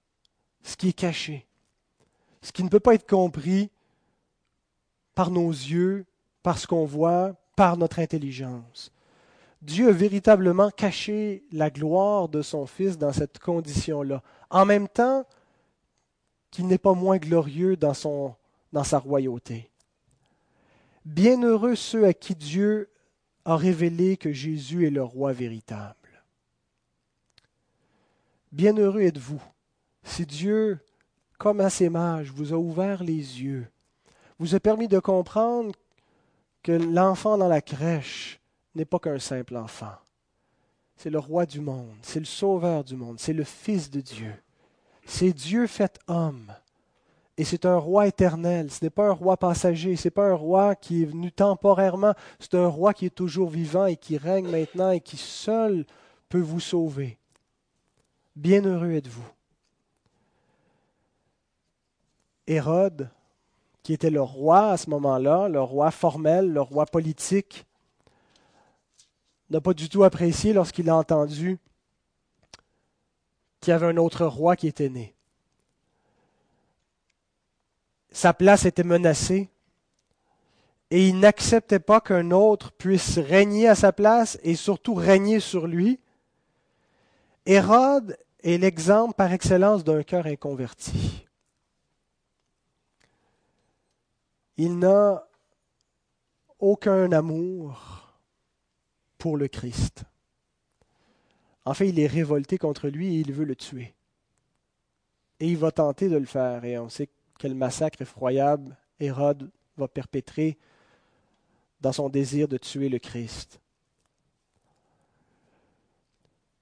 ce 0.65 0.77
qui 0.77 0.89
est 0.89 0.95
caché, 0.95 1.47
ce 2.41 2.51
qui 2.51 2.65
ne 2.65 2.69
peut 2.69 2.81
pas 2.81 2.95
être 2.95 3.09
compris 3.09 3.71
par 5.15 5.31
nos 5.31 5.51
yeux, 5.51 6.07
par 6.43 6.59
ce 6.59 6.67
qu'on 6.67 6.87
voit, 6.87 7.37
par 7.55 7.77
notre 7.77 8.01
intelligence. 8.01 8.91
Dieu 9.63 9.91
a 9.91 9.93
véritablement 9.93 10.71
caché 10.71 11.45
la 11.53 11.71
gloire 11.71 12.29
de 12.29 12.43
son 12.43 12.67
Fils 12.67 12.99
dans 12.99 13.13
cette 13.13 13.39
condition-là, 13.39 14.21
en 14.53 14.67
même 14.67 14.87
temps 14.87 15.27
qu'il 16.51 16.67
n'est 16.67 16.79
pas 16.79 16.93
moins 16.93 17.17
glorieux 17.17 17.77
dans, 17.77 17.95
sa 17.95 18.99
royauté. 18.99 19.71
Bienheureux 21.07 21.75
ceux 21.75 22.05
à 22.05 22.13
qui 22.13 22.35
Dieu 22.35 22.91
a 23.47 23.57
révélé 23.57 24.17
que 24.19 24.31
Jésus 24.31 24.87
est 24.87 24.91
le 24.91 25.03
roi 25.03 25.33
véritable. 25.33 25.97
Bienheureux 28.53 29.01
êtes-vous 29.01 29.43
si 30.05 30.27
Dieu, 30.27 30.79
comme 31.39 31.61
à 31.61 31.71
ses 31.71 31.89
mages, 31.89 32.31
vous 32.31 32.53
a 32.53 32.57
ouvert 32.57 33.03
les 33.03 33.15
yeux, 33.15 33.67
vous 34.39 34.55
a 34.55 34.61
permis 34.61 34.89
de 34.89 34.99
comprendre 34.99 35.75
que 36.63 36.73
l'enfant 36.73 37.39
dans 37.39 37.49
la 37.49 37.63
crèche 37.63 38.41
n'est 38.75 38.85
pas 38.85 38.99
qu'un 38.99 39.19
simple 39.19 39.57
enfant. 39.57 39.95
C'est 41.03 41.11
le 41.11 41.19
roi 41.19 41.47
du 41.47 41.61
monde, 41.61 41.97
c'est 42.03 42.21
le 42.21 42.25
sauveur 42.25 42.85
du 42.85 42.95
monde, 42.95 43.19
c'est 43.19 43.33
le 43.33 43.43
Fils 43.43 43.91
de 43.91 44.01
Dieu. 44.01 44.33
C'est 45.05 45.33
Dieu 45.33 45.67
fait 45.67 45.99
homme. 46.07 46.55
Et 47.37 47.43
c'est 47.43 47.67
un 47.67 47.77
roi 47.77 48.07
éternel, 48.07 48.71
ce 48.71 48.85
n'est 48.85 48.91
pas 48.91 49.09
un 49.09 49.13
roi 49.13 49.37
passager, 49.37 49.97
ce 49.97 50.07
n'est 50.07 50.13
pas 50.13 50.29
un 50.29 50.35
roi 50.35 50.77
qui 50.77 51.03
est 51.03 51.07
venu 51.07 51.33
temporairement, 51.33 52.15
c'est 52.39 52.55
un 52.55 52.69
roi 52.69 52.95
qui 52.95 53.07
est 53.07 53.15
toujours 53.17 53.51
vivant 53.51 53.87
et 53.87 53.97
qui 53.97 54.17
règne 54.17 54.49
maintenant 54.49 54.93
et 54.93 55.01
qui 55.01 55.17
seul 55.17 55.87
peut 56.29 56.39
vous 56.39 56.61
sauver. 56.61 57.19
Bienheureux 58.37 58.93
êtes-vous. 58.93 59.29
Hérode 62.47 63.11
qui 63.83 63.93
était 63.93 64.11
le 64.11 64.23
roi 64.23 64.69
à 64.69 64.77
ce 64.77 64.89
moment-là, 64.91 65.49
le 65.49 65.61
roi 65.61 65.91
formel, 65.91 66.53
le 66.53 66.61
roi 66.61 66.87
politique, 66.87 67.67
n'a 69.53 69.61
pas 69.61 69.75
du 69.75 69.89
tout 69.89 70.03
apprécié 70.03 70.53
lorsqu'il 70.53 70.89
a 70.89 70.97
entendu 70.97 71.59
qu'il 73.61 73.71
y 73.71 73.75
avait 73.75 73.87
un 73.87 73.97
autre 73.97 74.27
roi 74.27 74.57
qui 74.57 74.67
était 74.67 74.89
né. 74.89 75.15
Sa 78.11 78.35
place 78.35 78.65
était 78.65 78.83
menacée 78.83 79.49
et 80.91 81.09
il 81.09 81.19
n'acceptait 81.21 81.79
pas 81.79 82.01
qu'un 82.01 82.31
autre 82.31 82.73
puisse 82.73 83.19
régner 83.19 83.69
à 83.69 83.75
sa 83.75 83.93
place 83.93 84.39
et 84.43 84.57
surtout 84.57 84.95
régner 84.95 85.41
sur 85.41 85.67
lui. 85.67 86.01
Hérode 87.47 88.19
est 88.43 88.59
l'exemple 88.59 89.15
par 89.15 89.33
excellence 89.33 89.85
d'un 89.85 90.03
cœur 90.03 90.27
inconverti. 90.27 91.27
il 94.57 94.79
n'a 94.79 95.27
aucun 96.59 97.11
amour 97.11 98.02
pour 99.23 99.37
le 99.37 99.47
Christ. 99.47 100.03
En 101.65 101.75
fait, 101.75 101.89
il 101.89 102.01
est 102.01 102.09
révolté 102.09 102.59
contre 102.59 102.89
lui 102.89 103.15
et 103.15 103.21
il 103.21 103.33
veut 103.33 103.45
le 103.45 103.55
tuer. 103.55 103.95
Et 105.39 105.47
il 105.47 105.57
va 105.57 105.71
tenter 105.71 106.09
de 106.09 106.17
le 106.17 106.27
faire. 106.27 106.65
Et 106.65 106.77
on 106.77 106.89
sait 106.89 107.09
quel 107.39 107.55
massacre 107.55 108.03
effroyable 108.03 108.77
Hérode 108.99 109.49
va 109.77 109.87
perpétrer 109.87 110.59
dans 111.81 111.93
son 111.93 112.09
désir 112.09 112.49
de 112.49 112.57
tuer 112.57 112.89
le 112.89 112.99
Christ. 112.99 113.61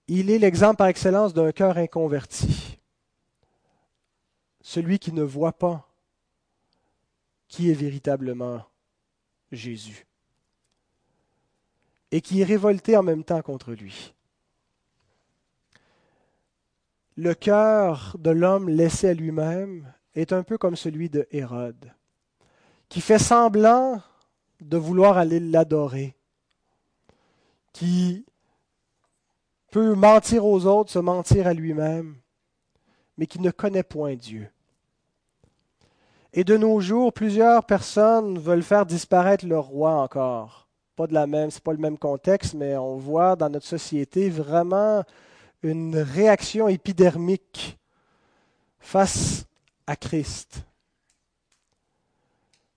Il 0.07 0.31
est 0.31 0.39
l'exemple 0.39 0.77
par 0.77 0.89
excellence 0.89 1.33
d'un 1.33 1.53
cœur 1.53 1.79
inconverti, 1.79 2.79
celui 4.61 4.99
qui 4.99 5.13
ne 5.13 5.23
voit 5.23 5.57
pas 5.57 5.89
qui 7.49 7.71
est 7.71 7.75
véritablement 7.75 8.67
Jésus 9.51 10.10
et 12.13 12.21
qui 12.21 12.41
est 12.41 12.45
révolté 12.45 12.97
en 12.97 13.03
même 13.03 13.25
temps 13.25 13.43
contre 13.43 13.73
lui. 13.73 14.15
Le 17.17 17.35
cœur 17.35 18.17
de 18.19 18.31
l'homme 18.31 18.69
laissé 18.69 19.09
à 19.09 19.15
lui-même 19.15 19.93
est 20.15 20.33
un 20.33 20.43
peu 20.43 20.59
comme 20.59 20.77
celui 20.77 21.11
de 21.11 21.27
Hérode, 21.31 21.93
qui 22.89 23.01
fait 23.01 23.19
semblant 23.19 24.01
de 24.61 24.77
vouloir 24.77 25.19
aller 25.19 25.41
l'adorer, 25.41 26.17
qui 27.73 28.25
peut 29.71 29.95
mentir 29.95 30.45
aux 30.45 30.67
autres, 30.67 30.91
se 30.91 30.99
mentir 30.99 31.47
à 31.47 31.55
lui-même, 31.55 32.17
mais 33.17 33.27
qui 33.27 33.41
ne 33.41 33.51
connaît 33.51 33.83
point 33.83 34.17
Dieu. 34.17 34.49
Et 36.33 36.45
de 36.45 36.57
nos 36.57 36.81
jours, 36.81 37.13
plusieurs 37.13 37.65
personnes 37.65 38.39
veulent 38.39 38.63
faire 38.63 38.87
disparaître 38.87 39.47
le 39.47 39.59
roi 39.59 39.93
encore. 39.93 40.69
Pas 41.01 41.07
de 41.07 41.15
la 41.15 41.27
même, 41.27 41.51
c'est 41.51 41.63
pas 41.63 41.73
le 41.73 41.79
même 41.79 41.97
contexte, 41.97 42.53
mais 42.53 42.77
on 42.77 42.99
voit 42.99 43.35
dans 43.35 43.49
notre 43.49 43.65
société 43.65 44.29
vraiment 44.29 45.03
une 45.63 45.97
réaction 45.97 46.69
épidermique 46.69 47.79
face 48.81 49.47
à 49.87 49.97
Christ, 49.97 50.63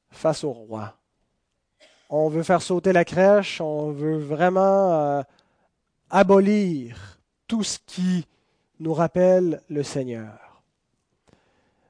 face 0.10 0.46
au 0.46 0.54
roi. 0.54 0.96
On 2.10 2.30
veut 2.30 2.44
faire 2.44 2.62
sauter 2.62 2.94
la 2.94 3.04
crèche, 3.04 3.60
on 3.60 3.92
veut 3.92 4.20
vraiment 4.20 4.94
euh, 4.94 5.22
abolir 6.10 7.20
tout 7.46 7.64
ce 7.64 7.78
qui 7.86 8.26
nous 8.80 8.94
rappelle 8.94 9.62
le 9.68 9.84
Seigneur. 9.84 10.64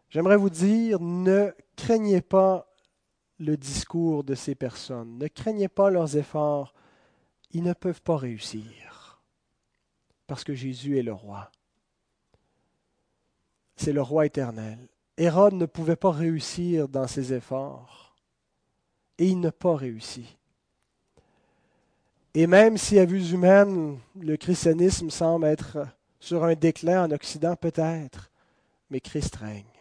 J'aimerais 0.10 0.38
vous 0.38 0.50
dire, 0.50 1.00
ne 1.00 1.54
craignez 1.76 2.22
pas 2.22 2.73
le 3.44 3.58
discours 3.58 4.24
de 4.24 4.36
ces 4.36 4.56
personnes, 4.56 5.18
ne 5.18 5.28
craignez 5.28 5.68
pas 5.68 5.90
leurs 5.90 6.18
efforts, 6.18 6.74
ils 7.52 7.64
ne 7.64 7.74
peuvent 7.74 8.02
pas 8.02 8.18
réussir, 8.18 9.22
parce 10.28 10.44
que 10.44 10.54
Jésus 10.54 10.98
est 10.98 11.04
le 11.04 11.14
roi. 11.14 11.52
C'est 13.76 13.94
le 13.94 14.02
roi 14.02 14.26
éternel. 14.26 14.80
Hérode 15.18 15.54
ne 15.54 15.66
pouvait 15.66 15.96
pas 15.96 16.12
réussir 16.12 16.88
dans 16.88 17.08
ses 17.08 17.34
efforts, 17.34 18.16
et 19.18 19.28
il 19.28 19.40
n'a 19.40 19.52
pas 19.52 19.76
réussi. 19.76 20.38
Et 22.34 22.48
même 22.48 22.78
si 22.78 22.98
à 22.98 23.06
vue 23.06 23.32
humaine, 23.32 24.00
le 24.20 24.38
christianisme 24.38 25.12
semble 25.12 25.46
être 25.46 25.86
sur 26.20 26.44
un 26.44 26.56
déclin 26.56 27.06
en 27.06 27.12
Occident, 27.12 27.56
peut-être, 27.56 28.32
mais 28.90 29.02
Christ 29.02 29.36
règne. 29.36 29.73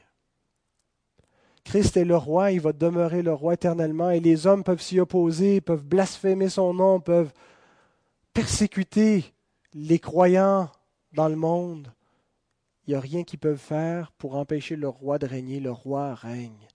Christ 1.73 1.97
est 1.97 2.05
le 2.05 2.19
roi, 2.19 2.53
il 2.53 2.61
va 2.61 2.75
demeurer 2.75 3.23
le 3.23 3.33
roi 3.33 3.55
éternellement, 3.55 4.11
et 4.11 4.21
les 4.21 4.47
hommes 4.47 4.63
peuvent 4.63 4.83
s'y 4.83 5.01
opposer, 5.01 5.63
peuvent 5.63 5.87
blasphémer 5.87 6.51
son 6.51 6.75
nom, 6.75 7.01
peuvent 7.01 7.33
persécuter 8.35 9.33
les 9.73 9.99
croyants 9.99 10.71
dans 11.15 11.29
le 11.29 11.37
monde. 11.37 11.91
Il 12.87 12.91
n'y 12.91 12.95
a 12.95 13.01
rien 13.01 13.25
qu'ils 13.25 13.39
peuvent 13.39 13.57
faire 13.57 14.13
pour 14.19 14.37
empêcher 14.37 14.77
le 14.77 14.87
roi 14.87 15.19
de 15.19 15.25
régner. 15.25 15.61
Le 15.61 15.73
roi 15.73 16.15
règne. 16.15 16.69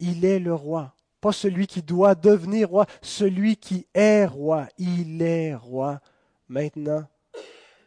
Il 0.00 0.24
est 0.24 0.40
le 0.40 0.52
roi, 0.52 0.96
pas 1.20 1.30
celui 1.30 1.68
qui 1.68 1.80
doit 1.80 2.16
devenir 2.16 2.70
roi, 2.70 2.86
celui 3.02 3.56
qui 3.56 3.86
est 3.94 4.26
roi. 4.26 4.66
Il 4.78 5.22
est 5.22 5.54
roi 5.54 6.00
maintenant 6.48 7.04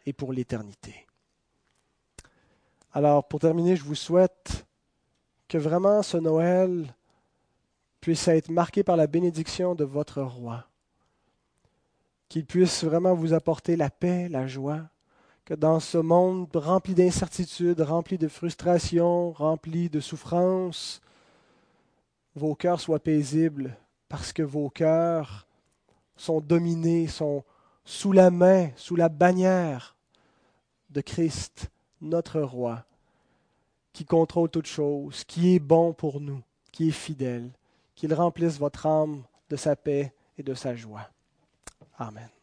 et 0.06 0.14
pour 0.14 0.32
l'éternité. 0.32 1.08
Alors, 2.94 3.28
pour 3.28 3.42
terminer, 3.42 3.76
je 3.76 3.84
vous 3.84 3.96
souhaite 3.96 4.66
que 5.48 5.58
vraiment 5.58 6.02
ce 6.02 6.18
Noël 6.18 6.94
puisse 8.02 8.28
être 8.28 8.50
marqué 8.50 8.84
par 8.84 8.98
la 8.98 9.08
bénédiction 9.08 9.76
de 9.76 9.84
votre 9.84 10.22
roi, 10.22 10.66
qu'il 12.30 12.46
puisse 12.46 12.84
vraiment 12.84 13.14
vous 13.14 13.34
apporter 13.34 13.76
la 13.76 13.90
paix, 13.90 14.30
la 14.30 14.48
joie, 14.48 14.82
que 15.44 15.54
dans 15.54 15.80
ce 15.80 15.98
monde 15.98 16.56
rempli 16.56 16.96
d'incertitudes, 16.96 17.82
rempli 17.82 18.18
de 18.18 18.28
frustrations, 18.28 19.32
rempli 19.32 19.90
de 19.90 20.00
souffrances, 20.00 21.02
vos 22.36 22.56
cœurs 22.56 22.80
soient 22.80 23.00
paisibles 23.00 23.78
parce 24.10 24.34
que 24.34 24.44
vos 24.44 24.70
cœurs 24.70 25.48
sont 26.18 26.42
dominés, 26.42 27.08
sont 27.08 27.44
sous 27.84 28.12
la 28.12 28.32
main, 28.32 28.70
sous 28.76 28.96
la 28.96 29.10
bannière 29.10 29.96
de 30.90 31.02
Christ, 31.02 31.70
notre 32.02 32.42
roi 32.42 32.86
qui 33.96 34.04
contrôle 34.04 34.50
toutes 34.50 34.68
choses, 34.68 35.24
qui 35.24 35.56
est 35.56 35.60
bon 35.60 35.94
pour 35.94 36.20
nous, 36.20 36.42
qui 36.74 36.90
est 36.90 36.92
fidèle, 36.92 37.50
qu'il 37.96 38.14
remplisse 38.14 38.60
votre 38.60 38.86
âme 38.86 39.24
de 39.50 39.56
sa 39.56 39.78
paix 39.78 40.14
et 40.38 40.44
de 40.44 40.54
sa 40.54 40.76
joie. 40.76 41.10
Amen. 41.98 42.35